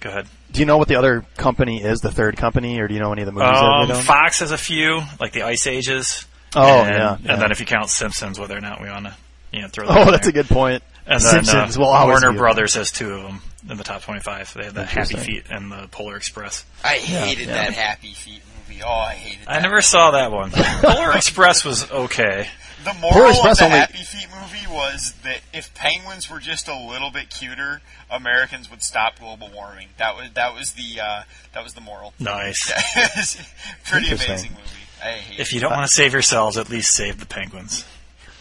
[0.00, 0.26] Go ahead.
[0.50, 2.00] do you know what the other company is?
[2.00, 4.02] The third company, or do you know any of the movies Um, done?
[4.02, 6.26] Fox has a few, like the Ice Ages.
[6.56, 7.32] Oh, and, yeah, yeah.
[7.34, 9.14] And then if you count Simpsons, whether or not we want to,
[9.52, 10.30] you know, throw that Oh, that's there.
[10.30, 10.82] a good point.
[11.10, 13.82] And then Simpsons uh, will always Warner be Brothers has two of them in the
[13.84, 14.54] top 25.
[14.54, 16.64] They have the Happy Feet and the Polar Express.
[16.84, 17.54] I hated yeah.
[17.54, 18.80] that Happy Feet movie.
[18.84, 19.56] Oh, I hated that.
[19.56, 20.50] I never saw that one.
[20.54, 22.48] Polar Express was okay.
[22.84, 26.38] The Polar moral Express of the only- Happy Feet movie was that if penguins were
[26.38, 29.88] just a little bit cuter, Americans would stop global warming.
[29.98, 31.22] That was that was the uh,
[31.54, 32.14] that was the moral.
[32.20, 32.72] Nice.
[32.96, 34.62] It was a Pretty amazing movie.
[35.02, 37.84] I hate If you don't want to save yourselves, at least save the penguins.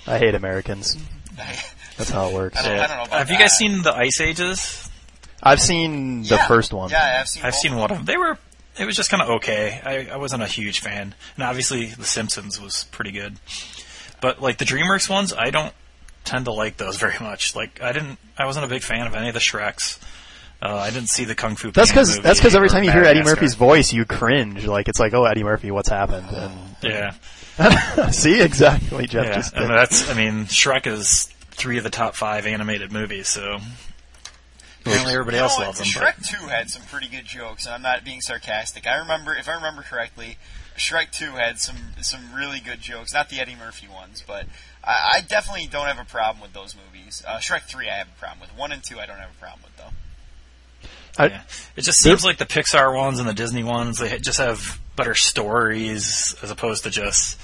[0.06, 0.98] I hate Americans.
[2.00, 2.08] it.
[2.08, 2.60] That's how it works.
[2.60, 3.58] I don't, I don't know about Have you guys that.
[3.58, 4.90] seen the Ice Ages?
[5.42, 6.48] I've seen the Yeah.
[6.48, 6.90] first one.
[6.90, 7.44] Yeah, I've seen.
[7.44, 8.06] I've both seen one of them.
[8.06, 8.38] They were.
[8.78, 9.82] It was just kind of okay.
[9.84, 13.36] I, I wasn't a huge fan, and obviously The Simpsons was pretty good.
[14.22, 15.74] But like the DreamWorks ones, I don't
[16.26, 17.56] tend to like those very much.
[17.56, 18.18] Like I didn't.
[18.38, 20.00] I wasn't a big fan of any of the Shreks.
[20.62, 21.72] Uh, I didn't see the Kung Fu.
[21.72, 23.36] That's Panda because movie that's because every or time you hear Eddie Madagascar.
[23.38, 24.66] Murphy's voice, you cringe.
[24.66, 26.28] Like it's like, oh, Eddie Murphy, what's happened?
[26.82, 27.14] Yeah,
[27.58, 29.26] And see, exactly, Jeff.
[29.26, 30.10] yeah, Just and that's.
[30.10, 31.30] I mean, Shrek is
[31.60, 33.28] three of the top five animated movies.
[33.28, 33.60] So
[34.82, 35.66] Apparently everybody You know else what?
[35.68, 35.88] loves them.
[36.02, 38.88] But Shrek 2 had some pretty good jokes, and I'm not being sarcastic.
[38.88, 40.38] I remember, if I remember correctly,
[40.78, 43.14] Shrek 2 had some some really good jokes.
[43.14, 44.46] Not the Eddie Murphy ones, but
[44.84, 47.24] I, I definitely don't have a problem with those movies.
[47.28, 48.58] Uh, Shrek 3 I have a problem with.
[48.58, 49.92] 1 and 2 I don't have a problem with, though.
[51.18, 51.42] I, yeah.
[51.76, 55.16] it just seems like the Pixar ones and the Disney ones they just have better
[55.16, 57.38] stories as opposed to just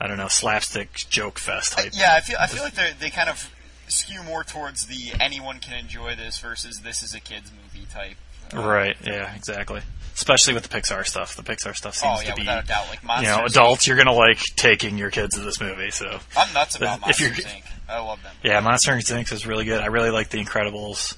[0.00, 1.92] I don't know slapstick joke fest type.
[1.94, 3.50] Yeah, I feel I feel like they they kind of
[3.88, 8.16] skew more towards the anyone can enjoy this versus this is a kids movie type.
[8.54, 8.96] uh, Right.
[9.04, 9.34] Yeah.
[9.34, 9.80] Exactly.
[10.14, 11.36] Especially with the Pixar stuff.
[11.36, 12.88] The Pixar stuff seems Oh yeah, to be without a doubt.
[12.88, 13.86] Like you know adults.
[13.86, 15.90] You're gonna like taking your kids to this movie.
[15.90, 17.62] So I'm nuts about Monsters Inc.
[17.88, 18.32] I love them.
[18.42, 19.32] yeah, Monster Inc.
[19.32, 19.80] is really good.
[19.80, 21.16] I really like The Incredibles.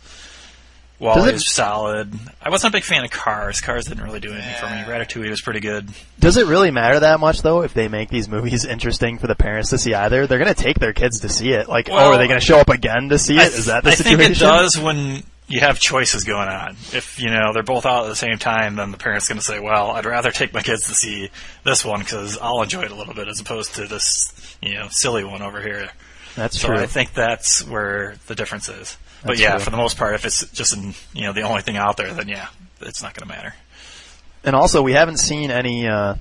[1.01, 2.13] WALL-E it- is solid.
[2.43, 3.61] I wasn't a big fan of Cars.
[3.61, 4.73] Cars didn't really do anything for me.
[4.73, 4.87] Yeah.
[4.87, 5.89] Ratatouille was pretty good.
[6.19, 9.35] Does it really matter that much though if they make these movies interesting for the
[9.35, 10.27] parents to see either?
[10.27, 11.69] They're going to take their kids to see it.
[11.69, 13.55] Like, oh, are they going to show up again to see I it?
[13.55, 14.19] Is that the I situation?
[14.19, 16.77] think it does when you have choices going on.
[16.93, 19.45] If you know they're both out at the same time, then the parent's going to
[19.45, 21.31] say, "Well, I'd rather take my kids to see
[21.65, 24.87] this one because I'll enjoy it a little bit as opposed to this, you know,
[24.91, 25.91] silly one over here."
[26.41, 26.79] That's So true.
[26.79, 28.97] I think that's where the difference is.
[29.23, 29.61] But That's yeah, true.
[29.61, 32.13] for the most part, if it's just in, you know the only thing out there,
[32.15, 32.49] then yeah,
[32.81, 33.55] it's not going to matter.
[34.43, 36.15] And also, we haven't seen any, uh,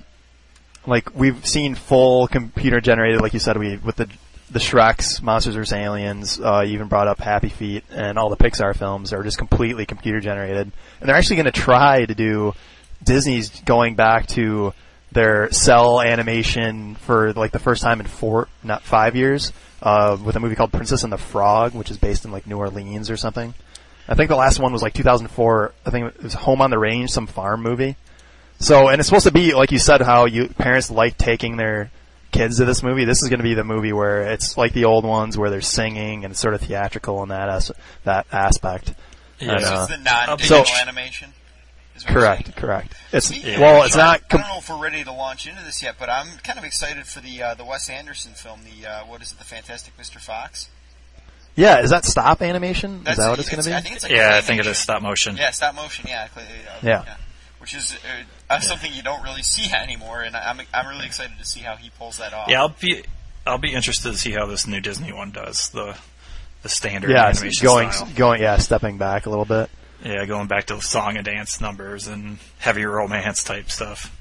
[0.86, 4.10] like, we've seen full computer generated, like you said, we, with the,
[4.50, 5.72] the Shreks, Monsters vs.
[5.72, 9.38] Aliens, uh, you even brought up Happy Feet, and all the Pixar films are just
[9.38, 10.70] completely computer generated.
[11.00, 12.52] And they're actually gonna try to do,
[13.02, 14.74] Disney's going back to
[15.12, 20.36] their cel animation for, like, the first time in four, not five years, uh, with
[20.36, 23.16] a movie called Princess and the Frog, which is based in, like, New Orleans or
[23.16, 23.54] something.
[24.08, 25.72] I think the last one was like 2004.
[25.86, 27.96] I think it was Home on the Range, some farm movie.
[28.58, 31.90] So, and it's supposed to be like you said, how you parents like taking their
[32.32, 33.04] kids to this movie.
[33.04, 35.60] This is going to be the movie where it's like the old ones, where they're
[35.60, 37.72] singing and it's sort of theatrical in that as-
[38.04, 38.94] that aspect.
[39.38, 39.52] Yeah.
[39.52, 41.32] And, This uh, is the non-digital so- animation.
[42.00, 42.54] Is what you're correct, saying?
[42.56, 42.94] correct.
[43.12, 43.60] It's Yeah.
[43.60, 44.20] well, it's I- not.
[44.30, 46.64] I don't know if we're ready to launch into this yet, but I'm kind of
[46.64, 48.60] excited for the uh, the Wes Anderson film.
[48.64, 49.38] The uh, what is it?
[49.38, 50.18] The Fantastic Mr.
[50.20, 50.68] Fox.
[51.56, 52.98] yeah, is that stop animation?
[52.98, 53.82] Is That's that what it's going to I be?
[53.84, 54.42] think it's like Yeah, I claymation.
[54.44, 55.36] think it is stop motion.
[55.36, 56.06] Yeah, stop motion.
[56.08, 57.16] Yeah, cl- uh, Yeah.
[57.58, 61.38] Which is uh, uh, something you don't really see anymore, and I'm I'm really excited
[61.38, 62.48] to see how he pulls that off.
[62.48, 63.02] Yeah, I'll be
[63.46, 65.96] I'll be interested to see how this new Disney one does the
[66.62, 68.08] the standard Yeah, it's animation going, style.
[68.14, 69.70] going, yeah, stepping back a little bit.
[70.04, 74.16] Yeah, going back to song and dance numbers and heavy romance type stuff.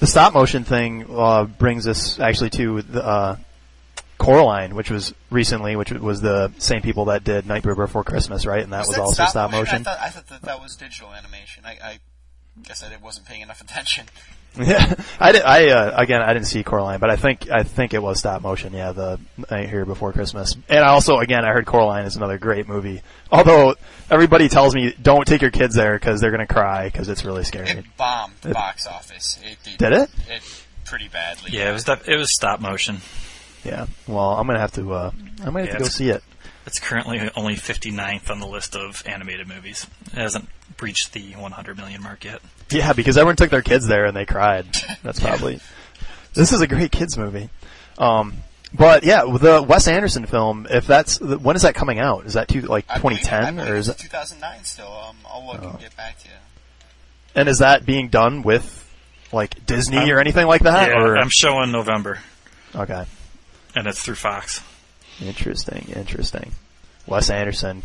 [0.00, 3.36] The stop motion thing uh, brings us actually to the, uh,
[4.20, 8.62] Coraline, which was recently, which was the same people that did Nightmare Before Christmas, right?
[8.62, 9.76] And that was, that also stop motion.
[9.76, 11.64] I thought, I thought that that was digital animation.
[11.64, 11.98] I, I
[12.62, 14.06] guess I wasn't paying enough attention.
[14.58, 15.42] Yeah, I did.
[15.42, 18.42] I uh, again, I didn't see Coraline, but I think I think it was stop
[18.42, 18.72] motion.
[18.72, 22.66] Yeah, the here Before Christmas, and I also again I heard Coraline is another great
[22.68, 23.00] movie.
[23.30, 23.76] Although
[24.10, 27.44] everybody tells me don't take your kids there because they're gonna cry because it's really
[27.44, 27.68] scary.
[27.70, 29.38] It bombed the box office.
[29.44, 30.10] It did, Did it?
[30.28, 31.52] It pretty badly.
[31.52, 32.98] Yeah, it was it was stop motion.
[33.64, 33.86] Yeah.
[34.08, 34.92] Well, I'm gonna have to.
[34.92, 36.22] Uh, I'm gonna have Yeah, to go see it.
[36.66, 39.86] It's currently only 59th on the list of animated movies.
[40.06, 42.40] It hasn't breached the 100 million mark yet.
[42.70, 44.66] Yeah, because everyone took their kids there and they cried.
[45.02, 45.60] That's probably.
[46.34, 47.50] This is a great kids movie.
[47.98, 48.34] Um,
[48.72, 52.26] but yeah, the Wes Anderson film, if that's when is that coming out?
[52.26, 53.98] Is that two, like I believe- 2010 I believe or is it?
[53.98, 54.86] 2009 still?
[54.92, 55.70] Um, I'll look Oh.
[55.70, 56.34] and get back to you.
[57.34, 58.76] And is that being done with
[59.32, 60.90] like Disney I'm- or anything like that?
[60.90, 62.18] yeah, or I'm showing November,
[62.76, 63.06] okay,
[63.74, 64.60] and it's through Fox.
[65.20, 66.52] Interesting, interesting.
[67.06, 67.82] Wes Anderson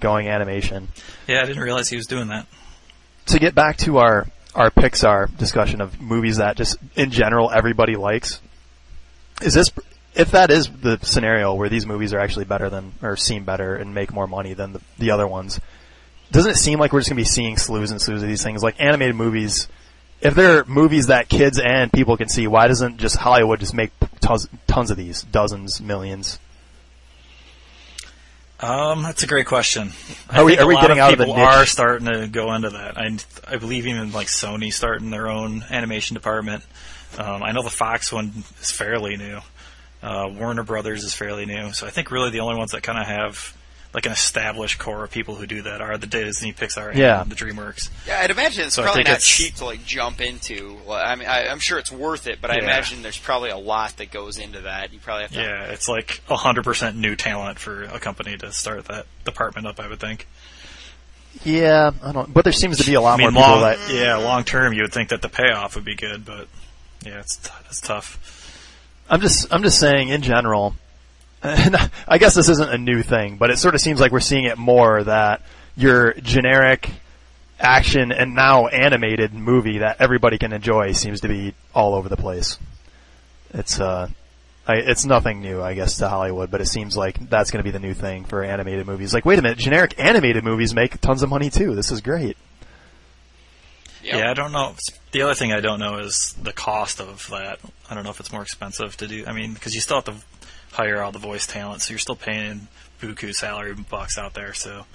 [0.00, 0.88] going animation.
[1.26, 2.46] Yeah, I didn't realize he was doing that.
[3.26, 7.96] To get back to our our Pixar discussion of movies that just in general everybody
[7.96, 8.40] likes,
[9.42, 9.70] is this
[10.14, 13.74] if that is the scenario where these movies are actually better than or seem better
[13.74, 15.60] and make more money than the, the other ones?
[16.30, 18.62] Doesn't it seem like we're just gonna be seeing slews and slews of these things
[18.62, 19.68] like animated movies?
[20.20, 23.90] If they're movies that kids and people can see, why doesn't just Hollywood just make
[24.20, 26.38] tons, tons of these, dozens, millions?
[28.64, 29.92] Um, that's a great question.
[30.30, 31.36] I Are we- think are we getting out of the niche?
[31.36, 32.96] are starting to go into that.
[32.96, 36.64] I, I believe even like Sony starting their own animation department.
[37.18, 39.40] Um, I know the Fox one is fairly new.
[40.02, 41.72] Uh, Warner Brothers is fairly new.
[41.72, 43.54] So I think really the only ones that kind of have
[43.94, 47.22] like an established core of people who do that are the Disney, Pixar, and Yeah.
[47.24, 47.90] the DreamWorks.
[48.08, 50.78] Yeah, I'd imagine it's So probably not it's- cheap to like jump into.
[50.84, 52.64] Well, I mean, I, I'm sure it's worth it, but I Yeah.
[52.64, 54.92] imagine there's probably a lot that goes into that.
[54.92, 55.40] You probably have to.
[55.40, 59.78] Yeah, it's like hundred percent new talent for a company to start that department up.
[59.78, 60.26] I would think.
[61.44, 62.32] Yeah, I don't.
[62.32, 64.44] But there seems to be a lot I mean, more people long, that yeah, long
[64.44, 66.48] term, you would think that the payoff would be good, but
[67.04, 68.18] yeah, it's t- it's tough.
[69.08, 70.74] I'm just I'm just saying in general.
[72.08, 74.44] I guess this isn't a new thing, but it sort of seems like we're seeing
[74.44, 75.42] it more that
[75.76, 76.90] your generic
[77.60, 82.16] action and now animated movie that everybody can enjoy seems to be all over the
[82.16, 82.58] place.
[83.52, 84.08] It's uh,
[84.66, 87.64] I, it's nothing new, I guess, to Hollywood, but it seems like that's going to
[87.64, 89.12] be the new thing for animated movies.
[89.12, 91.74] Like, wait a minute, generic animated movies make tons of money too.
[91.74, 92.38] This is great.
[94.02, 94.14] Yep.
[94.14, 94.74] Yeah, I don't know.
[95.12, 97.58] The other thing I don't know is the cost of that.
[97.88, 99.24] I don't know if it's more expensive to do.
[99.26, 100.14] I mean, because you still have to
[100.74, 102.66] hire all the voice talent, so you're still paying
[103.00, 104.52] buku salary bucks out there.
[104.52, 104.86] So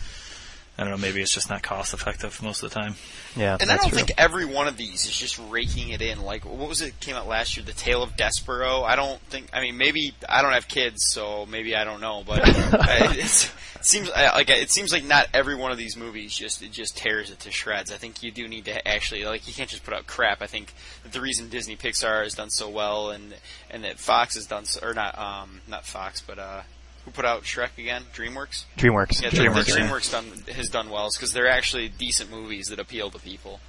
[0.79, 0.97] I don't know.
[0.97, 2.95] Maybe it's just not cost effective most of the time.
[3.35, 3.97] Yeah, And I don't true.
[3.97, 6.21] think every one of these is just raking it in.
[6.21, 7.65] Like, what was it came out last year?
[7.65, 8.85] The Tale of Despereaux.
[8.85, 9.49] I don't think.
[9.51, 12.23] I mean, maybe I don't have kids, so maybe I don't know.
[12.25, 15.97] But uh, it's, it seems uh, like it seems like not every one of these
[15.97, 17.91] movies just it just tears it to shreds.
[17.91, 20.41] I think you do need to actually like you can't just put out crap.
[20.41, 23.35] I think that the reason Disney Pixar has done so well and
[23.69, 26.61] and that Fox has done so, or not um not Fox but uh
[27.09, 28.03] who put out Shrek again?
[28.13, 28.65] DreamWorks.
[28.77, 29.21] DreamWorks.
[29.21, 29.87] Yeah, DreamWorks, DreamWorks, yeah.
[29.87, 33.59] DreamWorks done, has done well because they're actually decent movies that appeal to people.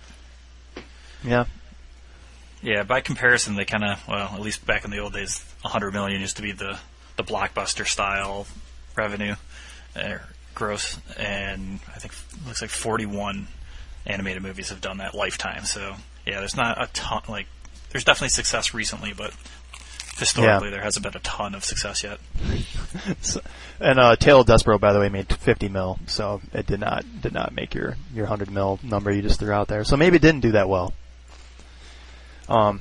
[1.25, 1.45] Yeah.
[2.63, 5.93] Yeah, by comparison, they kind of well, at least back in the old days, 100
[5.93, 6.79] million used to be the
[7.17, 8.47] the blockbuster style
[8.97, 9.35] revenue
[9.97, 10.23] or
[10.55, 13.49] gross, and I think it looks like 41
[14.07, 15.65] animated movies have done that lifetime.
[15.65, 15.95] So
[16.27, 17.23] yeah, there's not a ton.
[17.29, 17.47] Like,
[17.91, 19.33] there's definitely success recently, but
[20.21, 22.19] historically there hasn't been a ton of success yet.
[23.23, 23.41] So-
[23.81, 27.05] and uh, Tale of Despereaux, by the way, made 50 mil, so it did not
[27.23, 29.85] did not make your your 100 mil number you just threw out there.
[29.85, 30.93] So maybe it didn't do that well.
[32.49, 32.81] Um,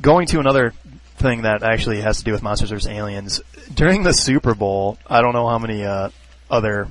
[0.00, 0.72] going to another
[1.16, 2.88] thing that actually has to do with Monsters vs.
[2.88, 3.40] Aliens
[3.74, 4.98] during the Super Bowl.
[5.06, 6.10] I don't know how many uh,
[6.50, 6.88] other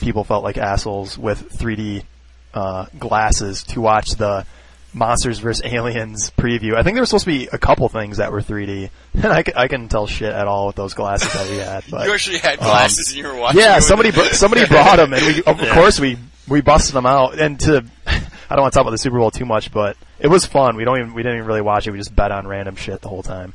[0.00, 2.04] people felt like assholes with 3D
[2.54, 4.46] uh, glasses to watch the
[4.94, 5.62] Monsters vs.
[5.64, 6.74] Aliens preview.
[6.74, 9.42] I think there was supposed to be a couple things that were 3D, and I,
[9.56, 11.84] I couldn't tell shit at all with those glasses that we had.
[11.90, 13.60] But you actually had glasses and you were watching.
[13.60, 15.74] yeah, somebody br- somebody brought them, and we of Yeah.
[15.74, 17.38] course we we busted them out.
[17.38, 20.28] And to I don't want to talk about the Super Bowl too much, but it
[20.28, 20.76] was fun.
[20.76, 21.92] We don't even we didn't even really watch it.
[21.92, 23.54] We just bet on random shit the whole time.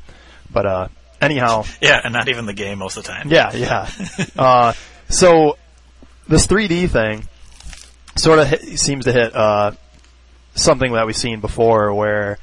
[0.51, 0.87] But uh,
[1.21, 3.29] anyhow, Yeah, and not even the game most of the time.
[3.29, 3.89] yeah, yeah.
[4.37, 4.73] uh,
[5.09, 5.57] so
[6.27, 7.27] this 3D thing
[8.15, 9.71] sort of hit, seems to hit uh,
[10.57, 12.37] something that we've seen before, where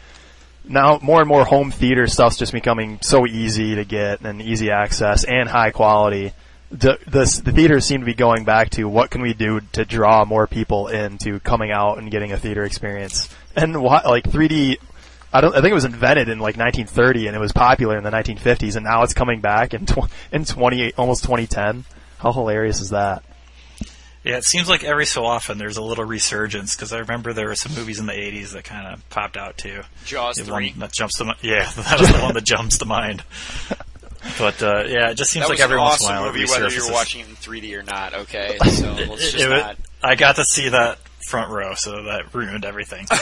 [0.66, 4.70] now more and more home theater stuff's just becoming so easy to get and easy
[4.70, 6.32] access and high quality.
[6.70, 9.84] The, the, the theaters seem to be going back to what can we do to
[9.84, 13.28] draw more people into coming out and getting a theater experience.
[13.54, 14.78] And why, like 3D,
[15.32, 18.02] I don't, I think it was invented in like 1930 and it was popular in
[18.02, 21.84] the 1950s and now it's coming back in, tw- in 20, almost 2010.
[22.18, 23.22] How hilarious is that?
[24.24, 27.46] Yeah, it seems like every so often there's a little resurgence because I remember there
[27.48, 29.82] were some movies in the '80s that kind of popped out too.
[30.06, 30.70] Jaws The three.
[30.70, 31.38] one that jumps to mind.
[31.42, 33.22] Yeah, that was the one that jumps to mind.
[34.38, 36.26] But uh, yeah, it just seems That like was every an once in a while
[36.26, 38.14] movie, it whether you're watching it in 3D or not.
[38.14, 39.76] Okay, so let's just It- it- not.
[40.02, 43.06] I got to see that front row, so that ruined everything.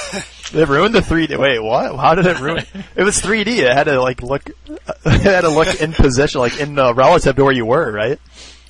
[0.53, 1.39] They ruined the 3D.
[1.39, 1.97] Wait, what?
[1.97, 2.67] How did it ruin?
[2.95, 3.47] it was 3D.
[3.61, 7.37] It had to like look, it had to look in position, like in uh, relative
[7.37, 8.21] to where you were, right?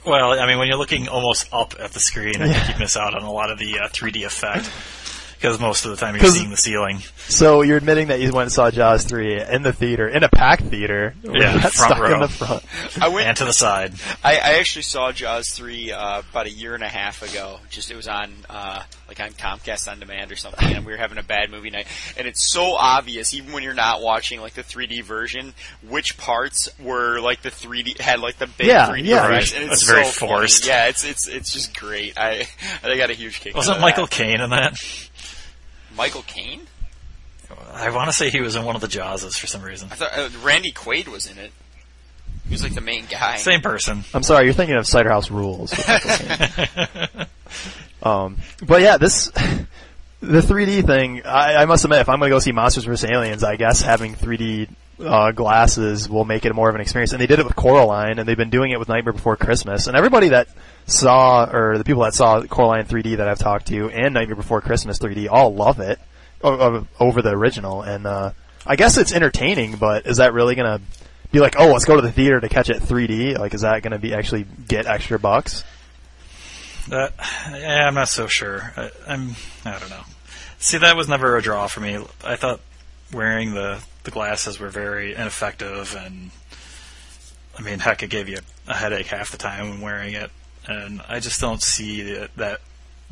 [0.05, 2.53] Well, I mean, when you're looking almost up at the screen, I Yeah.
[2.65, 4.67] think you miss out on a lot of the uh, 3D effect
[5.42, 7.00] because most of the time you're seeing the ceiling.
[7.28, 10.28] So you're admitting that you went and saw Jaws 3 in the theater, in a
[10.28, 11.14] packed theater.
[11.24, 12.64] Yeah, Not front stuck in the front.
[13.02, 13.26] I went.
[13.26, 13.94] And to the side.
[14.22, 17.59] I, I actually saw Jaws three uh, about a year and a half ago.
[17.70, 20.98] Just it was on uh, like on Comcast on demand or something, and we were
[20.98, 21.87] having a bad movie night.
[22.16, 25.55] And it's so obvious, even when you're not watching like the 3D version,
[25.88, 29.26] which parts were like the 3D had like the big Yeah, 3D yeah.
[29.26, 30.31] effects, and it's It's very so funny.
[30.33, 30.66] forced.
[30.66, 32.16] Yeah, it's it's it's just great.
[32.16, 32.46] I
[32.85, 33.55] I got a huge kick.
[33.55, 34.07] out Wasn't of Michael.
[34.07, 34.76] Caine in that?
[35.96, 36.62] Michael Caine?
[37.72, 39.88] I want to say he was in one of the Jawses for some reason.
[39.90, 41.52] I thought uh, Randy Quaid was in it.
[42.46, 43.37] He was like the main guy.
[43.37, 44.05] Same person.
[44.12, 45.72] I'm sorry, you're thinking of Cider House Rules.
[48.02, 49.26] um, but yeah, this
[50.20, 51.22] the 3D thing.
[51.24, 53.11] I, I must admit, if I'm going to go see Monsters vs.
[53.11, 54.68] Aliens, I guess having 3D
[55.03, 57.12] uh, glasses will make it more of an experience.
[57.12, 59.87] And they did it with Coraline, and they've been doing it with Nightmare Before Christmas.
[59.87, 60.49] And everybody that
[60.87, 64.61] saw, or the people that saw Coraline 3D that I've talked to, and Nightmare Before
[64.61, 65.99] Christmas 3D, all love it
[66.43, 67.83] over the original.
[67.83, 68.33] And uh,
[68.66, 70.85] I guess it's entertaining, but is that really going to
[71.31, 73.39] be like, oh, let's go to the theater to catch it 3D?
[73.39, 75.64] Like, is that going to be actually get extra bucks?
[76.89, 77.12] That,
[77.51, 78.72] yeah, I'm not so sure.
[78.76, 79.31] I, I'm,
[79.64, 80.03] I don't know.
[80.59, 81.99] See, that was never a draw for me.
[82.24, 82.61] I thought
[83.12, 86.30] wearing the, the glasses were very ineffective, and
[87.59, 90.30] I mean, heck, it gave you a headache half the time when wearing it,
[90.66, 92.61] and I just don't see that, that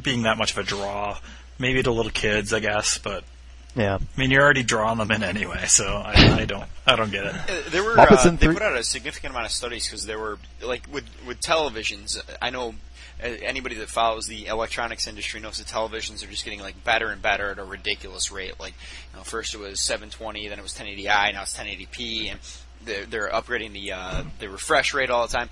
[0.03, 1.19] being that much of a draw.
[1.59, 3.23] Maybe to little kids, I guess, but
[3.77, 3.97] Yeah.
[4.01, 7.27] I mean, you're already drawing them in anyway, so I, I don't, I don't get
[7.27, 7.35] it.
[7.35, 10.39] Uh, There were uh, they put out a significant amount of studies because there were
[10.63, 12.19] like with with televisions.
[12.41, 12.75] I know
[13.23, 17.21] anybody that follows the electronics industry knows the televisions are just getting like better and
[17.21, 18.59] better at a ridiculous rate.
[18.59, 18.75] Like,
[19.13, 22.41] you know, first it was 720, then it was 1080i, now it's 1080p, and
[22.85, 25.51] they're, they're upgrading the uh, the refresh rate all the time.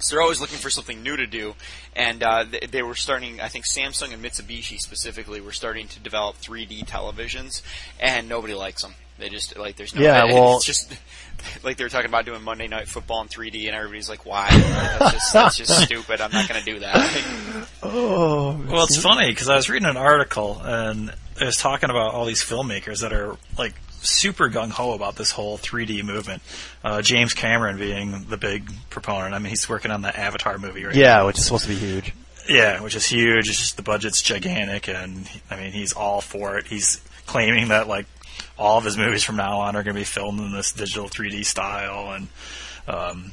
[0.00, 1.54] So they're always looking for something new to do,
[1.96, 3.40] and uh, they, they were starting.
[3.40, 7.62] I think Samsung and Mitsubishi specifically were starting to develop 3D televisions,
[7.98, 8.94] and nobody likes them.
[9.18, 10.02] They just like there's no.
[10.02, 10.96] Yeah, it's well- just
[11.62, 14.48] like they were talking about doing Monday Night Football in 3D, and everybody's like, "Why?
[14.50, 16.20] That's just, that's just stupid.
[16.20, 19.96] I'm not going to do that." Oh, Well, it's funny because I was reading an
[19.96, 21.10] article and
[21.40, 25.30] it was talking about all these filmmakers that are like super gung ho about this
[25.30, 26.42] whole 3D movement.
[26.84, 29.34] Uh, James Cameron being the big proponent.
[29.34, 31.76] I mean, he's working on the Avatar movie right yeah, which is supposed to be
[31.76, 32.12] huge.
[32.48, 33.48] Yeah, which is huge.
[33.48, 36.66] It's just the budget's gigantic, and I mean he's all for it.
[36.66, 38.06] He's claiming that like
[38.58, 41.08] all of his movies from now on are going to be filmed in this digital
[41.08, 42.28] 3D style, and
[42.86, 43.32] um,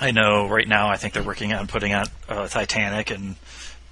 [0.00, 3.36] I know right now I think they're working on putting out uh, Titanic and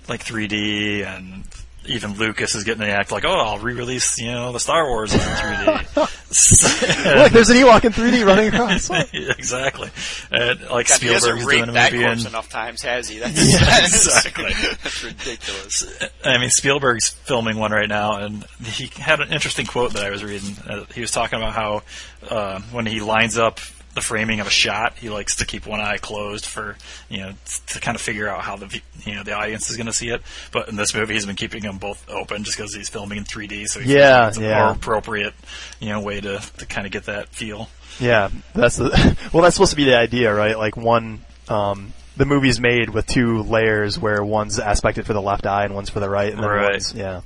[0.08, 1.44] like 3D, and
[1.86, 5.12] even Lucas is getting the act like, oh, I'll re-release you know the Star Wars
[5.14, 5.96] in 3D.
[5.96, 8.90] Look, there's an Ewok in 3D running across.
[9.12, 9.90] exactly.
[10.30, 13.08] And, like God, he hasn't Spielberg's doing a that movie corpse in enough times, has
[13.08, 13.18] he?
[13.18, 14.52] That's, Yeah, that's- exactly.
[14.82, 16.10] that's ridiculous.
[16.24, 20.10] I mean, Spielberg's filming one right now, and he had an interesting quote that I
[20.10, 20.56] was reading.
[20.68, 21.82] Uh, he was talking about how
[22.28, 23.58] uh, when he lines up
[23.94, 26.76] the framing of a shot, he likes to keep one eye closed for
[27.08, 27.32] you know
[27.68, 30.08] to kind of figure out how the you know the audience is going to see
[30.10, 30.22] it.
[30.52, 33.24] But in this movie, he's been keeping them both open just because he's filming in
[33.24, 34.64] 3D, so Yeah, it's a yeah.
[34.64, 35.34] more appropriate
[35.80, 37.68] you know way to to kind of get that feel.
[37.98, 39.42] Yeah, that's the well.
[39.42, 40.56] That's supposed to be the idea, right?
[40.56, 45.46] Like one, um, the movie's made with two layers, where one's aspected for the left
[45.46, 46.70] eye and one's for the right, and then Right.
[46.72, 47.22] one's yeah,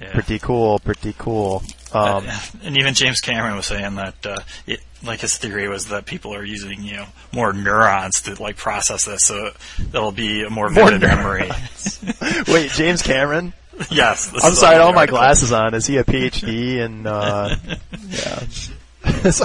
[0.00, 0.12] Yeah.
[0.12, 1.62] pretty cool, pretty cool.
[1.96, 2.26] Um,
[2.62, 6.34] and even James Cameron was saying that, uh, it, like his theory was that people
[6.34, 9.50] are using, you know, more neurons to like process this, so
[9.90, 11.50] that'll be a more More vivid memory.
[12.48, 13.52] wait, James Cameron?
[13.90, 15.18] yes, I'm sorry, I on don't have my article.
[15.18, 15.74] glasses on.
[15.74, 16.80] Is he a PhD?
[16.82, 17.54] And uh,
[18.08, 18.46] yeah,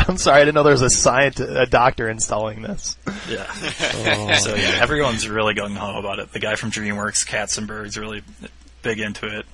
[0.07, 2.97] I'm sorry, I didn't know there was a scientist, a doctor installing this.
[3.29, 3.45] Yeah.
[3.49, 4.35] Oh.
[4.39, 6.31] So yeah, everyone's really gung ho about it.
[6.31, 8.23] The guy from DreamWorks, Katzenberg's really
[8.81, 9.45] big into it,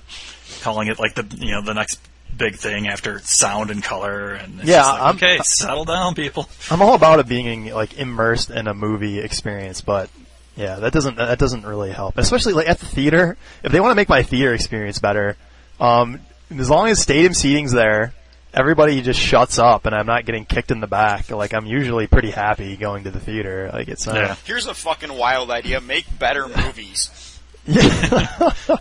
[0.62, 2.00] calling it like the you know the next
[2.36, 4.34] big thing after sound and color.
[4.34, 6.48] And it's Yeah, like, I'm- okay, settle down, people.
[6.70, 10.08] I'm all about it being like immersed in a movie experience, but
[10.56, 12.18] yeah, that doesn't that doesn't really help.
[12.18, 13.36] Especially like at the theater.
[13.62, 15.36] If they want to make my theater experience better,
[15.80, 16.20] um,
[16.56, 18.12] as long as stadium seating's there,
[18.52, 21.30] everybody just shuts up, and I'm not getting kicked in the back.
[21.30, 23.70] Like I'm usually pretty happy going to the theater.
[23.72, 24.16] Like it's not.
[24.16, 24.36] Yeah.
[24.44, 27.38] Here's a fucking wild idea: make better movies.
[27.66, 28.50] Yeah.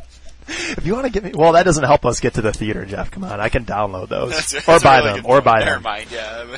[0.47, 2.85] if you want to get me, well, that doesn't help us get to the theater,
[2.85, 3.11] Jeff.
[3.11, 5.59] Come on, I can download those That's, or that's a buy really them or buy
[5.59, 5.83] Never them.
[5.83, 6.07] mind.
[6.11, 6.57] Yeah.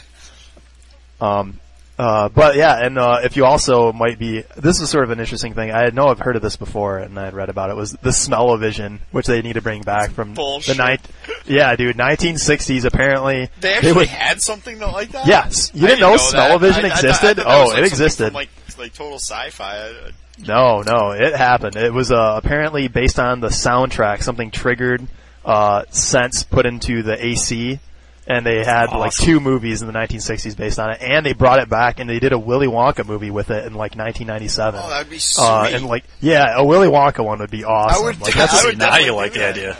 [1.22, 1.60] Um,
[1.98, 5.20] uh, but yeah, and uh, if you also might be, this is sort of an
[5.20, 5.70] interesting thing.
[5.72, 7.76] I know I've heard of this before, and I had read about it.
[7.76, 10.78] Was the smell-o-vision, which they need to bring back from bullshit.
[10.78, 11.02] the night?
[11.46, 12.86] Yeah, dude, 1960s.
[12.86, 14.08] Apparently, They actually would.
[14.08, 15.28] had something like that.
[15.28, 16.20] Yes, you I didn't know that.
[16.22, 17.28] smell-o-vision I- I existed?
[17.28, 18.26] I that Oh, like, it existed.
[18.28, 19.92] From, like like total sci-fi.
[20.44, 21.76] I- No, no, it happened.
[21.76, 24.22] It was uh, apparently based on the soundtrack.
[24.24, 25.08] Something triggered
[25.46, 27.80] uh, sense put into the AC,
[28.28, 31.02] and they had like two movies in the 1960s based on it.
[31.02, 33.74] And they brought it back, and they did a Willy Wonka movie with it in
[33.74, 34.80] like 1997.
[34.84, 35.44] Oh, that'd be sweet.
[35.44, 38.02] Uh, and like, yeah, a Willy Wonka one would be awesome.
[38.02, 38.22] I would.
[38.22, 39.50] Like, I that's, would now definitely you like the that.
[39.56, 39.78] idea.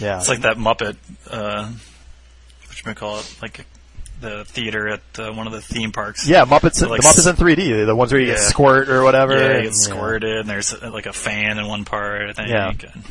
[0.00, 0.18] yeah.
[0.18, 0.96] It's like that Muppet,
[1.30, 1.70] uh,
[2.84, 3.66] what call it, like
[4.20, 6.26] the theater at uh, one of the theme parks.
[6.28, 8.44] yeah, Muppets, like the Muppets in 3D, the ones where you get Yeah.
[8.48, 9.36] squirt or whatever.
[9.36, 12.30] Yeah, and- it gets squirted, and there's uh, like a fan in one part.
[12.30, 12.48] I think.
[12.48, 12.68] Yeah.
[12.70, 13.04] and-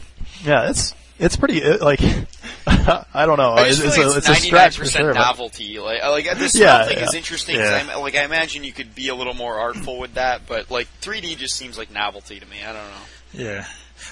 [0.44, 2.00] Yeah, it's it's pretty it, like
[2.68, 3.52] I don't know.
[3.54, 5.14] I it's, feel it's, like a, it's it's a ninety nine stretch for percent sure.
[5.14, 5.80] but- novelty.
[5.80, 7.18] Like, like this Yeah, whole thing is yeah.
[7.18, 7.56] interesting.
[7.56, 7.94] 'cause Yeah.
[7.96, 10.88] I'm, like I imagine you could be a little more artful with that, but like
[11.02, 12.58] 3D just seems like novelty to me.
[12.64, 13.02] I don't know.
[13.34, 13.66] Yeah.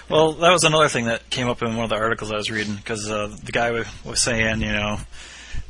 [0.10, 2.50] Well, that was another thing that came up in one of the articles I was
[2.50, 3.70] reading because uh, the guy
[4.04, 4.98] was saying, you know,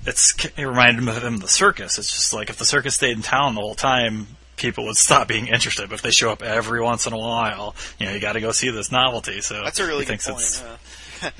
[0.06, 1.97] it's it reminded him of him of the circus.
[1.97, 4.28] It's just like if the circus stayed in town the whole time,
[4.58, 5.89] people would stop being interested.
[5.89, 8.41] But if they show up every once in a while, you know, you got to
[8.41, 9.41] go see this novelty.
[9.41, 10.39] So That's a really he good thinks point.
[10.39, 10.78] It's, yeah.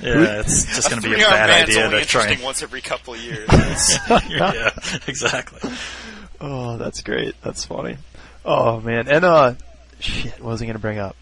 [0.00, 2.22] yeah, it's just going to be a three-armed bad man's idea only to try.
[2.22, 3.48] interesting And, once every couple of years.
[4.28, 4.70] Yeah,
[5.06, 5.70] exactly.
[6.40, 7.34] Oh, that's great.
[7.42, 7.98] That's funny.
[8.44, 9.54] Oh man, and uh,
[10.00, 11.16] shit, what was I gonna bring up?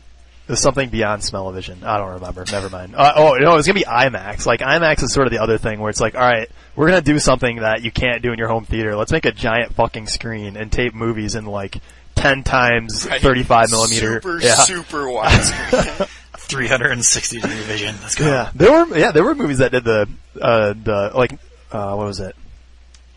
[0.46, 1.84] There's something beyond smell-o-vision.
[1.84, 2.44] I don't remember.
[2.52, 2.94] Never mind.
[2.94, 4.44] Uh, oh no, it was gonna be IMAX.
[4.44, 7.00] Like IMAX is sort of the other thing where it's like, all right, we're gonna
[7.00, 8.94] do something that you can't do in your home theater.
[8.94, 11.78] Let's make a giant fucking screen and tape movies in like
[12.14, 13.20] ten times Right.
[13.22, 14.14] 35 millimeter.
[14.20, 14.54] Super, yeah.
[14.54, 16.08] super widescreen.
[16.36, 17.94] 360 degree vision.
[18.02, 18.26] Let's go.
[18.26, 20.08] Yeah, there were yeah there were movies that did the
[20.40, 21.32] uh the like
[21.72, 22.36] uh what was it?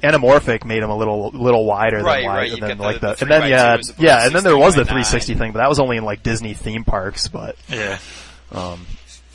[0.03, 2.99] Anamorphic made him a little little wider Right, than wide, right, you've and then like
[3.01, 4.85] the- the, the and then yeah as yeah, and then there was the 16x9.
[4.87, 7.27] 360 thing, but that was only in like Disney theme parks.
[7.27, 7.97] But Yeah.
[8.51, 8.85] um,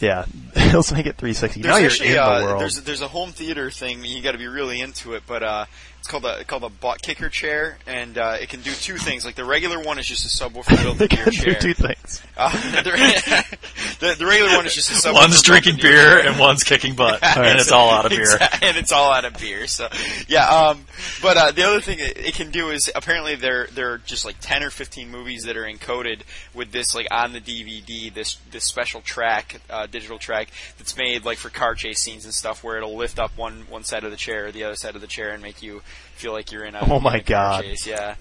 [0.00, 0.24] yeah,
[0.56, 1.60] let's make it 360.
[1.60, 2.60] now There's you're in uh, the world.
[2.60, 4.04] there's there's a home theater thing.
[4.04, 5.64] You got to be really into it, but uh,
[6.03, 9.24] it's called a called a butt kicker chair, and uh, it can do two things.
[9.24, 12.20] Like the regular one is just a subwoofer built into your can do two things.
[12.36, 12.50] Uh,
[12.82, 13.57] the,
[14.00, 15.14] the, the regular one is just a subwoofer.
[15.14, 16.26] One's drinking beer chair.
[16.26, 18.36] and one's kicking butt, Yeah, and it's all out of beer.
[18.62, 19.68] And it's all out of beer.
[19.68, 19.86] So,
[20.26, 20.48] yeah.
[20.48, 20.86] Um,
[21.22, 24.24] but uh, the other thing it, it can do is apparently there there are just
[24.24, 26.22] like ten or fifteen movies that are encoded
[26.53, 30.48] with this like on the DVD this this special track, uh, digital track
[30.78, 33.84] that's made like for car chase scenes and stuff, where it'll lift up one one
[33.84, 35.80] side of the chair or the other side of the chair and make you
[36.16, 37.62] feel like you're in a Oh my a God.
[37.64, 37.86] chase.
[37.86, 38.14] Yeah.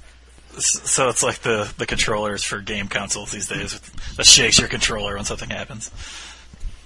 [0.57, 3.79] So it's like the the controllers for game consoles these days
[4.17, 5.89] that shakes your controller when something happens.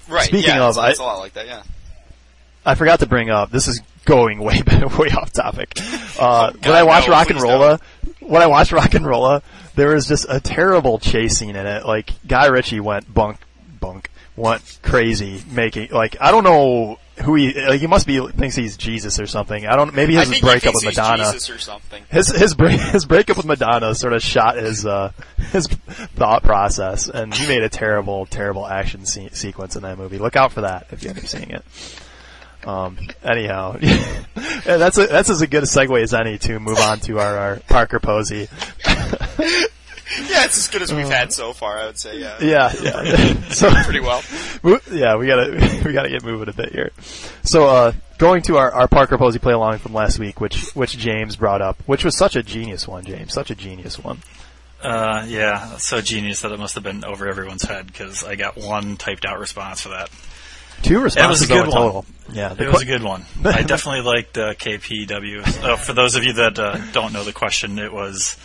[0.08, 0.28] Right.
[0.28, 1.48] Speaking yeah, of, it's, I- it's a lot like that.
[1.48, 1.64] Yeah.
[2.66, 3.52] I forgot to bring up.
[3.52, 4.62] This is going way
[4.98, 5.74] way off topic.
[6.20, 7.80] Uh, God, when I watched no, Rock and please Rolla,
[8.22, 9.44] when I watched RocknRolla,
[9.76, 11.86] there was just a terrible chase scene in it.
[11.86, 13.38] Like Guy Ritchie went bunk
[13.80, 18.56] bunk went crazy making like I don't know who he like he must be thinks
[18.56, 19.66] he's Jesus or something.
[19.66, 21.32] I don't maybe his breakup with Madonna.
[21.32, 22.04] Jesus or something.
[22.10, 25.12] His his break, his breakup with Madonna sort of shot his uh,
[25.52, 30.18] his thought process, and he made a terrible, terrible action se- sequence in that movie.
[30.18, 31.64] Look out for that if you end up seeing it.
[32.66, 34.24] Um, anyhow, yeah,
[34.64, 37.56] that's a, that's as good a segue as any to move on to our, our
[37.68, 38.50] Parker Posey.
[40.30, 41.78] Yeah, it's as good as we've had so far.
[41.80, 42.20] I would say.
[42.20, 42.38] Yeah.
[42.40, 43.40] Yeah, yeah.
[43.50, 44.22] so Pretty well.
[44.92, 46.92] Yeah, we gotta we gotta get moving a bit here.
[47.44, 50.98] So, uh, going to our, our Parker Posey play along from last week, which which
[50.98, 54.20] James brought up, which was such a genius one, James, such a genius one.
[54.82, 58.56] Uh, yeah, so genius that it must have been over everyone's head because I got
[58.58, 60.12] one typed out response for that.
[60.84, 61.82] Two responses It was a good one.
[61.82, 62.06] total.
[62.32, 63.26] Yeah, the It was que- a good one.
[63.44, 65.64] I definitely liked uh, KPW.
[65.64, 68.38] Uh, for those of you that uh, don't know the question, it was,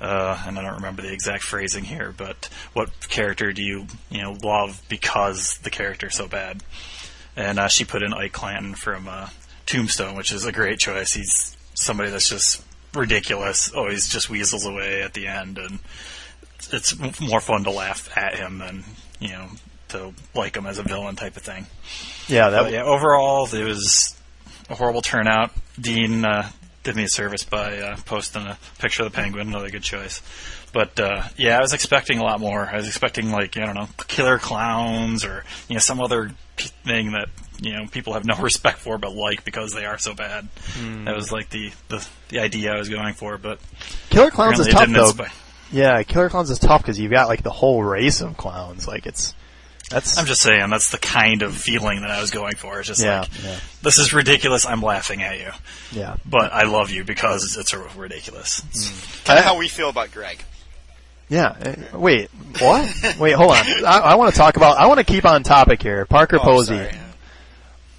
[0.00, 4.22] uh, and I don't remember the exact phrasing here, but what character do you you
[4.22, 6.62] know love because the character's so bad?
[7.36, 9.28] And uh, she put in Ike Clanton from uh,
[9.66, 11.12] Tombstone, which is a great choice.
[11.12, 12.62] He's somebody that's just
[12.94, 15.78] ridiculous, always just weasels away at the end, and
[16.72, 18.84] it's more fun to laugh at him than
[19.18, 19.48] you know
[19.88, 21.66] to like him as a villain type of thing.
[22.28, 24.16] yeah, that But yeah, overall, it was
[24.68, 25.52] a horrible turnout.
[25.80, 26.50] Dean uh,
[26.86, 30.22] did me a service by uh, posting a picture of the penguin, another good choice.
[30.72, 32.64] But uh, yeah, I was expecting a lot more.
[32.66, 36.68] I was expecting like I don't know, killer clowns or you know some other p-
[36.84, 37.28] thing that
[37.60, 40.48] you know people have no respect for but like because they are so bad.
[41.04, 43.58] That was like the, the the idea I was going for, but
[44.10, 45.24] Killer Clowns is apparently tough though.
[45.24, 45.32] inspi-
[45.72, 48.86] Yeah, Killer Clowns is tough because you've got like the whole race of clowns.
[48.86, 49.34] Like it's
[49.90, 52.78] that's I'm just saying that's the kind of feeling that I was going for.
[52.80, 54.66] It's just yeah, like yeah, this is ridiculous.
[54.66, 55.50] I'm laughing at you.
[55.92, 56.16] yeah.
[56.26, 58.62] but I love you because it's r- ridiculous.
[59.24, 60.42] Kind of how we feel about Greg.
[61.28, 61.76] Yeah.
[61.92, 62.30] uh, Wait,
[62.60, 63.16] what?
[63.18, 63.84] Wait, hold on.
[63.84, 64.78] I, I want to talk about.
[64.78, 66.04] I want to keep on topic here.
[66.06, 66.76] Parker Oh, Posey.
[66.76, 66.92] sorry.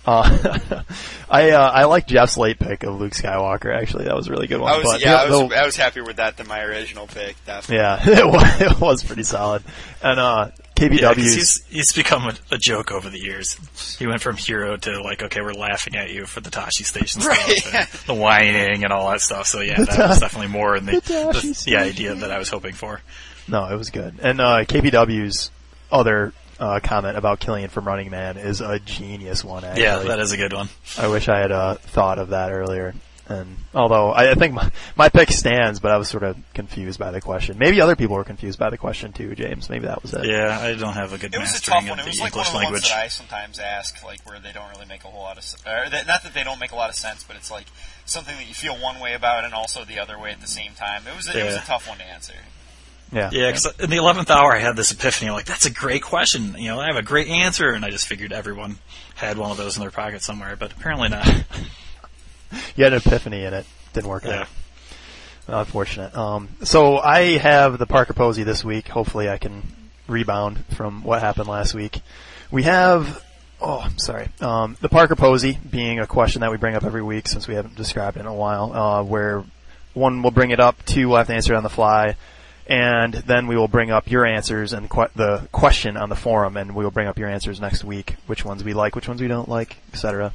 [0.06, 0.82] Uh,
[1.30, 3.76] I uh, I like Jeff's late pick of Luke Skywalker.
[3.78, 4.72] Actually, that was a really good one.
[4.72, 7.08] I was but yeah, I the- was I was happier with that than my original
[7.08, 7.36] pick.
[7.46, 7.78] Definitely.
[7.78, 9.64] yeah, it was, it was pretty solid.
[10.02, 13.58] And uh, Yeah, 'cause KBW's he's he's become a, a joke over the years.
[13.98, 17.22] He went from hero to like, okay, we're laughing at you for the Tosche Station
[17.24, 17.38] Right.
[17.58, 19.48] stuff, and the whining and all that stuff.
[19.48, 22.50] So yeah, that was definitely more in the The the, the idea that I was
[22.50, 23.02] hoping for.
[23.48, 24.16] no, it was good.
[24.22, 25.52] And uh, KBW's
[25.92, 29.64] other uh, comment about Killian from Running Man is a genius one.
[29.64, 30.70] Actually, Yeah, that is a good one.
[30.98, 32.94] I wish I had uh, thought of that earlier.
[33.30, 36.98] And although I, I think my, my pick stands, but I was sort of confused
[36.98, 37.58] by the question.
[37.58, 39.70] Maybe other people were confused by the question too, James.
[39.70, 40.26] Maybe that was it.
[40.26, 42.00] Yeah, I don't have a good It was a mastering tough one.
[42.00, 44.54] of It was like one of the ones that I sometimes ask, like where they
[44.54, 46.72] don't really make a whole lot of, s- or that, not that they don't make
[46.72, 47.68] a lot of sense, but it's like
[48.06, 50.72] something that you feel one way about and also the other way at the same
[50.74, 51.04] time.
[51.06, 52.34] It was a, it was a tough one to answer.
[53.12, 53.30] Yeah.
[53.34, 55.30] Yeah, because in the eleventh hour, I had this epiphany.
[55.30, 56.56] I'm Like, that's a great question.
[56.58, 58.78] You know, I have a great answer, and I just figured everyone
[59.16, 61.28] had one of those in their pocket somewhere, but apparently not.
[62.76, 63.66] You had an epiphany in it.
[63.94, 64.42] Didn't work Yeah.
[64.42, 64.48] out.
[65.48, 66.16] Unfortunate.
[66.16, 68.90] Um, so I have the Parker Posey this week.
[68.90, 69.64] Hopefully I can
[70.08, 72.02] rebound from what happened last week.
[72.52, 73.22] We have,
[73.62, 74.28] oh, I'm sorry.
[74.42, 77.56] Um, the Parker Posey being a question that we bring up every week since we
[77.56, 79.44] haven't described it in a while, uh, where
[79.94, 82.16] one will bring it up, two will have to answer it on the fly,
[82.68, 86.58] and then we will bring up your answers and que- the question on the forum,
[86.58, 89.22] and we will bring up your answers next week, which ones we like, which ones
[89.22, 90.34] we don't like, etc.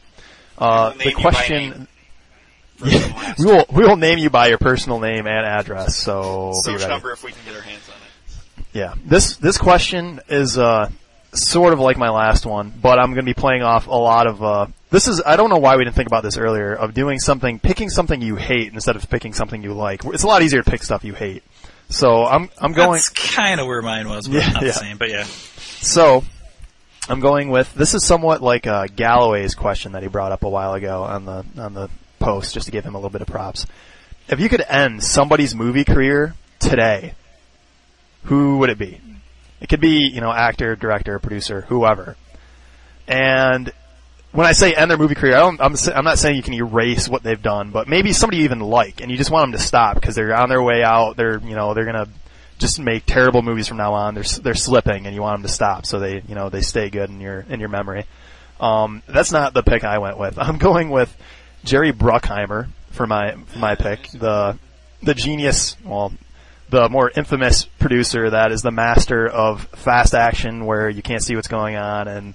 [0.59, 1.87] Uh, the question,
[2.85, 3.01] name.
[3.13, 5.97] First we will we will name you by your personal name and address.
[5.97, 6.91] So be Search ready.
[6.93, 8.69] number if we can get our hands on it.
[8.73, 8.95] Yeah.
[9.05, 10.91] This this question is uh
[11.35, 14.27] sort of like my last one, but I'm going to be playing off a lot
[14.27, 16.93] of uh This is I don't know why we didn't think about this earlier of
[16.95, 20.05] doing something, picking something you hate instead of picking something you like.
[20.05, 21.43] It's a lot easier to pick stuff you hate.
[21.89, 22.93] So I'm I'm going.
[22.93, 24.69] That's kind of where mine was, but Yeah, not yeah.
[24.69, 24.97] the same.
[24.99, 26.25] But yeah, So,
[27.09, 30.49] I'm going with this is somewhat like uh, Galloway's question that he brought up a
[30.49, 31.91] while ago on the on the
[32.23, 33.67] post, just to give him a little bit of props.
[34.29, 37.15] If you could end somebody's movie career today,
[38.25, 39.01] who would it be?
[39.61, 42.17] It could be you know actor, director, producer, whoever.
[43.07, 43.73] And
[44.33, 46.55] when I say end their movie career, I don't, I'm I'm not saying you can
[46.55, 49.53] erase what they've done, but maybe somebody you even like, and you just want them
[49.53, 51.17] to stop because they're on their way out.
[51.17, 52.09] They're you know they're gonna
[52.59, 54.15] just make terrible movies from now on.
[54.15, 56.91] They're they're slipping, and you want them to stop so they you know they stay
[56.91, 58.07] good in your in your memory.
[58.61, 60.39] Um, that's not the pick I went with.
[60.41, 61.15] I'm going with
[61.65, 64.09] Jerry Bruckheimer for my for my pick.
[64.09, 64.59] The
[65.03, 66.13] the genius, well,
[66.71, 71.37] the more infamous producer that is the master of fast action, where you can't see
[71.37, 72.35] what's going on and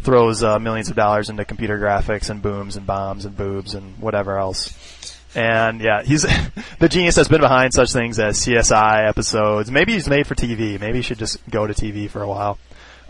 [0.00, 3.98] throws uh, millions of dollars into computer graphics and booms and bombs and boobs and
[3.98, 5.16] whatever else.
[5.34, 6.22] And yeah, he's
[6.78, 9.70] the genius that's been behind such things as CSI episodes.
[9.70, 10.80] Maybe he's made for TV.
[10.80, 12.58] Maybe he should just go to TV for a while.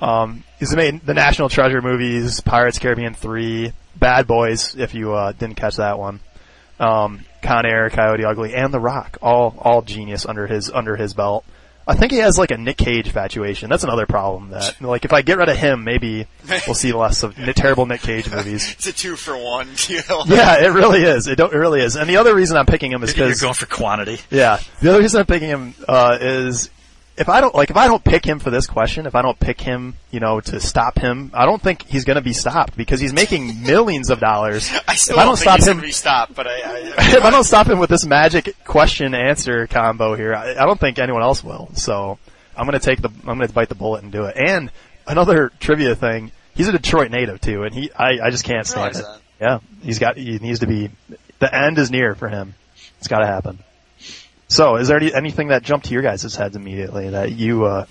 [0.01, 5.33] Um, he's made the National Treasure movies, Pirates Caribbean 3, Bad Boys, if you uh,
[5.33, 6.21] didn't catch that one.
[6.79, 11.13] Um, Con Air, Coyote Ugly, and The Rock, all all genius under his under his
[11.13, 11.45] belt.
[11.87, 13.69] I think he has like a Nick Cage fatuation.
[13.69, 14.51] That's another problem.
[14.51, 16.27] That like if I get rid of him, maybe
[16.67, 18.71] we'll see less of n- terrible Nick Cage movies.
[18.73, 20.25] It's a two for one deal.
[20.27, 21.27] Yeah, it really is.
[21.27, 21.97] It, don't, it really is.
[21.97, 24.21] And the other reason I'm picking him is because you're going for quantity.
[24.31, 26.71] yeah, the other reason I'm picking him uh, is
[27.21, 29.39] if I don't like if I don't pick him for this question, if I don't
[29.39, 32.79] pick him, you know, to stop him, I don't think he's going to be stopped
[32.79, 34.71] because he's making millions of dollars.
[34.89, 36.79] I still if I don't think stop he's him, gonna be stopped, but I, I,
[37.19, 40.81] if I don't stop him with this magic question answer combo here, I, I don't
[40.81, 41.69] think anyone else will.
[41.75, 42.19] So
[42.57, 44.37] I'm going to take the I'm going to bite the bullet and do it.
[44.39, 44.73] And
[45.07, 48.97] another trivia thing, he's a Detroit native too, and he I, I just can't stand
[48.97, 49.03] it.
[49.03, 49.21] that.
[49.39, 50.91] Yeah, he's got he needs to be
[51.39, 52.55] the end is near for him.
[52.99, 53.59] It's got to happen.
[54.51, 57.87] So, is there any, anything that jumped to your guys' heads immediately that you uh,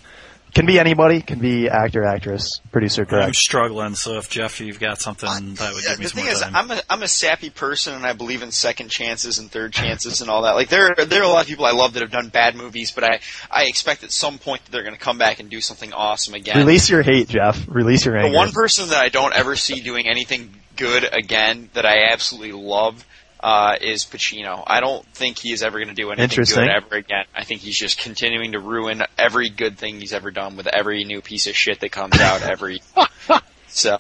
[0.54, 3.28] can be anybody, can be actor, actress, producer, director?
[3.28, 6.16] I'm struggling, so if Jeff, you've got something that would Yeah, give me the some
[6.18, 6.56] thing more is, time.
[6.56, 10.20] I'm a I'm a sappy person, and I believe in second chances and third chances
[10.20, 10.56] and all that.
[10.56, 12.92] Like there there are a lot of people I love that have done bad movies,
[12.92, 15.62] but I I expect at some point that they're going to come back and do
[15.62, 16.58] something awesome again.
[16.58, 17.66] Release your hate, Jeff.
[17.70, 18.32] Release your anger.
[18.32, 22.54] The one person that I don't ever see doing anything good again that I absolutely
[22.54, 23.06] love
[23.40, 24.64] uh, is Pacino.
[24.66, 27.26] I don't think he is ever going to do anything good ever again.
[27.36, 31.04] I think he's just continuing to ruin every good thing he's ever done with every
[31.06, 32.82] new piece of shit that comes out every.
[33.68, 33.98] so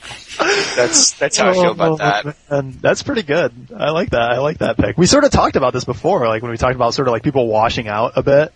[0.75, 2.25] that's that's how I feel about that.
[2.49, 3.53] And Oh, that's pretty good.
[3.75, 4.31] I like that.
[4.31, 4.97] I like that pick.
[4.97, 7.23] We sort of talked about this before, like when we talked about sort of like
[7.23, 8.53] people washing out a bit.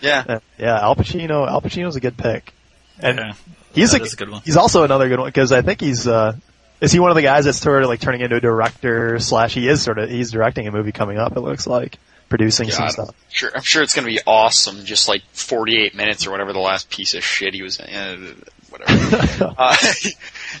[0.00, 0.24] Yeah.
[0.28, 1.48] Uh, Yeah, Al Pacino.
[1.48, 2.52] Al Pacino's a good pick.
[3.00, 3.32] And yeah.
[3.72, 4.42] he's that a, a good one.
[4.44, 6.06] He's also another good one because I think he's.
[6.06, 6.36] uh
[6.80, 9.54] Is he one of the guys that's sort of like turning into a director slash?
[9.54, 10.10] He is sort of.
[10.10, 11.36] He's directing a movie coming up.
[11.36, 11.98] It looks like
[12.28, 13.08] producing some stuff.
[13.08, 14.84] I'm sure, I'm sure it's going to be awesome.
[14.84, 17.94] Just like 48 minutes or whatever the last piece of shit he was in.
[17.94, 18.34] Uh,
[18.70, 19.54] whatever.
[19.58, 19.76] uh,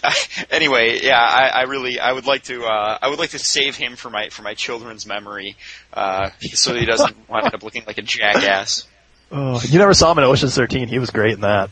[0.50, 3.76] anyway, yeah, I, I really, I would like to, uh, I would like to save
[3.76, 5.56] him for my, for my children's memory,
[5.92, 8.86] uh, so he doesn't wind up looking like a jackass.
[9.30, 10.88] Oh, you never saw him in Ocean's 13.
[10.88, 11.70] He was great in that.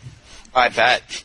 [0.54, 1.24] I bet.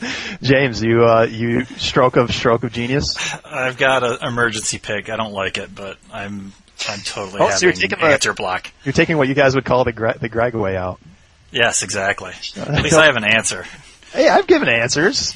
[0.42, 3.16] James, you uh you stroke of stroke of genius.
[3.44, 5.08] I've got an emergency pick.
[5.10, 6.52] I don't like it, but I'm
[6.88, 8.70] I'm totally Oh, so you're having taking the- answer block.
[8.84, 11.00] You're taking what you guys would call the Gre- the Greg way out.
[11.52, 12.32] Yes, exactly.
[12.56, 13.64] At least I have an answer.
[14.12, 15.34] Hey, I've given answers.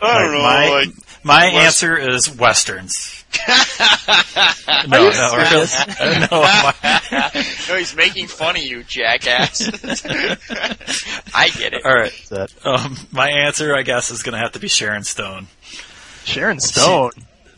[0.00, 0.88] I don't know, my like,
[1.24, 3.21] my West- answer is westerns.
[4.88, 5.66] no, you no, really,
[6.20, 6.28] no.
[6.42, 6.74] my-
[7.68, 9.68] no, he's making fun of you, jackass.
[11.34, 11.84] I get it.
[11.84, 12.12] all right.
[12.64, 15.46] Um, my answer, I guess, is going to have to be Sharon Stone.
[16.24, 17.12] Sharon Stone.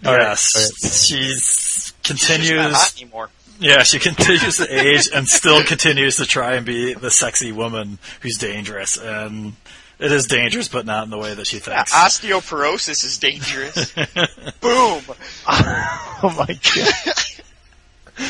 [0.04, 0.72] All right, yes, all right.
[0.82, 2.74] she's She's not continues.
[2.76, 3.30] hot anymore.
[3.60, 7.98] Yeah, she continues to age and still continues to try and be the sexy woman
[8.20, 8.96] who's dangerous.
[8.98, 9.54] And
[9.98, 11.92] it is dangerous, but not in the way that she thinks.
[11.92, 13.92] Uh, osteoporosis is dangerous.
[14.60, 15.02] Boom.
[15.46, 18.28] Oh my god.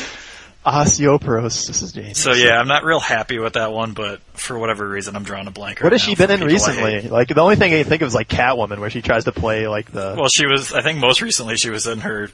[0.65, 2.17] Osteoporosis is James.
[2.17, 5.45] so yeah, I'm not real happy with that one, but for whatever reason, I'm drawing
[5.45, 5.77] a blank.
[5.79, 7.01] What right has now she been in recently?
[7.01, 9.67] Like the only thing I think of is like Catwoman, where she tries to play
[9.67, 10.15] like the.
[10.17, 10.73] Well, she was.
[10.73, 12.31] I think most recently she was in her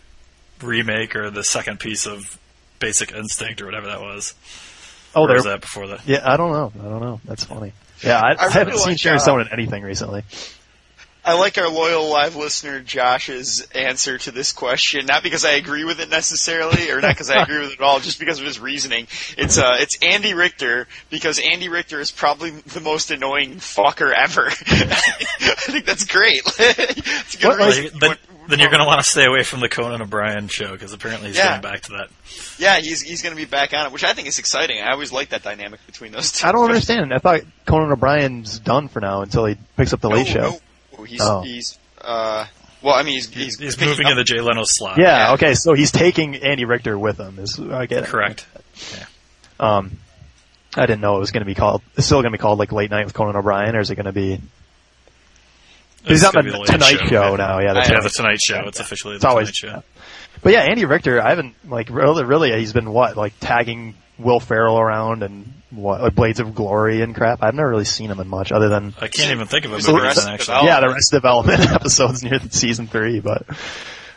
[0.62, 2.40] remake or the second piece of
[2.80, 4.34] Basic Instinct or whatever that was.
[5.14, 5.36] oh, or there.
[5.36, 6.08] was that before that?
[6.08, 6.72] Yeah, I don't know.
[6.80, 7.20] I don't know.
[7.26, 7.74] That's funny.
[8.04, 10.24] Yeah, I, I, really haven't seen like, Sharon uh, Stone in anything recently.
[11.24, 15.84] I like our loyal live listener Josh's answer to this question, not because I agree
[15.84, 18.46] with it necessarily, or not because I agree with it at all, just because of
[18.46, 19.06] his reasoning.
[19.38, 24.48] It's uh, it's Andy Richter because Andy Richter is probably the most annoying fucker ever.
[24.48, 24.52] I
[25.70, 26.42] think that's great.
[26.58, 28.00] it's a good What, like, reason.
[28.52, 30.72] The- When- Then you're going to want to stay away from the Conan O'Brien show
[30.72, 31.60] because apparently he's Yeah.
[31.60, 32.10] going back to that.
[32.58, 34.82] Yeah, he's he's going to be back on it, which I think is exciting.
[34.82, 36.48] I always like that dynamic between those two.
[36.48, 37.14] I don't understand.
[37.14, 40.60] I thought Conan O'Brien's done for now until he picks up the No, Late Show.
[40.98, 41.04] no.
[41.04, 41.42] He's Oh.
[41.42, 42.46] he's uh
[42.84, 44.98] well, I mean he's he's, He's moving up- into Jay Leno's slot.
[45.00, 45.34] Yeah, Yeah.
[45.34, 47.38] okay, so he's taking Andy Richter with him.
[47.40, 48.10] Is I get it.
[48.10, 48.46] Correct.
[49.60, 49.98] Um,
[50.76, 51.82] I didn't know it was going to be called.
[51.98, 53.96] It's still going to be called like Late Night with Conan O'Brien, or is it
[53.96, 54.40] going to be?
[56.04, 57.60] He's It's on gonna the Tonight Show, now.
[57.60, 58.64] Yeah, the I Yeah, Tonight the Tonight Show.
[58.68, 59.84] It's officially It's the always- Tonight Show.
[60.44, 64.40] But yeah, Andy Richter, I haven't like really, really, he's been what like tagging Will
[64.40, 67.44] Ferrell around and what like Blades of Glory and crap.
[67.44, 69.82] I've never really seen him in much other than I can't even think of him.
[69.82, 70.58] So movie the rest of actually.
[70.62, 73.20] the yeah the rest development episodes near the season three.
[73.20, 73.46] But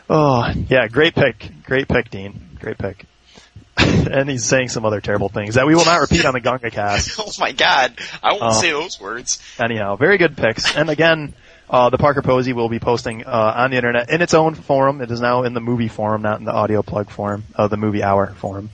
[0.08, 3.04] oh yeah, great pick, great pick, Dean, great pick.
[3.76, 6.70] and he's saying some other terrible things that we will not repeat on the Gunga
[6.70, 7.18] cast.
[7.20, 8.60] Oh my god, I won't Oh.
[8.60, 9.40] say those words.
[9.58, 10.74] anyhow, very good picks.
[10.76, 11.34] And again,
[11.68, 15.00] uh, the Parker Posey will be posting uh, on the internet in its own forum.
[15.00, 17.76] It is now in the movie forum, not in the audio plug forum, uh, the
[17.76, 18.70] movie hour forum.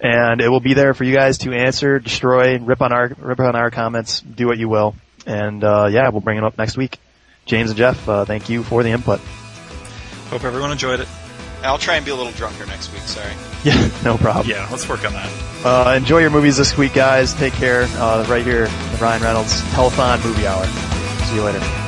[0.00, 3.40] And it will be there for you guys to answer, destroy, rip on our rip
[3.40, 4.94] on our comments, do what you will.
[5.26, 6.98] And uh, yeah, we'll bring it up next week.
[7.46, 9.20] James and Jeff, uh, thank you for the input.
[10.28, 11.08] Hope everyone enjoyed it.
[11.62, 13.02] I'll try and be a little drunker next week.
[13.02, 13.32] Sorry.
[13.64, 14.48] Yeah, no problem.
[14.48, 15.28] Yeah, let's work on that.
[15.64, 17.34] Uh, enjoy your movies this week, guys.
[17.34, 17.82] Take care.
[17.94, 18.66] Uh, right here,
[19.00, 20.64] Ryan Reynolds Telethon Movie Hour.
[21.26, 21.85] See you later.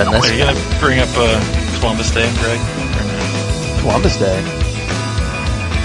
[0.00, 1.36] Then Are this you going to bring up uh,
[1.78, 2.58] Columbus Day, Greg?
[3.80, 4.40] Columbus Day.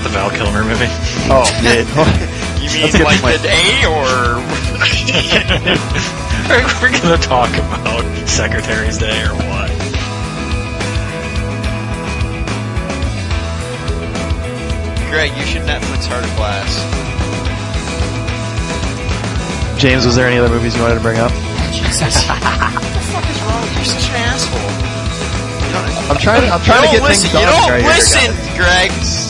[0.03, 0.87] The Val Kilmer movie?
[1.27, 1.83] Oh, yeah.
[2.63, 3.35] You mean like point.
[3.35, 4.39] the day or
[6.79, 9.67] We're going to talk about Secretary's Day or what?
[15.11, 15.35] Greg?
[15.35, 16.71] You should Netflix Heart of Glass.
[19.77, 21.33] James, was there any other movies you wanted to bring up?
[21.95, 22.27] Jesus.
[22.27, 22.41] what
[22.91, 23.61] the fuck is wrong?
[23.61, 23.77] with you?
[23.77, 26.11] You're such an asshole.
[26.11, 26.51] I'm trying.
[26.51, 27.29] I'm trying to get listen.
[27.29, 27.41] things done.
[27.41, 28.91] you don't right here, listen, guys.
[28.91, 29.24] Greg.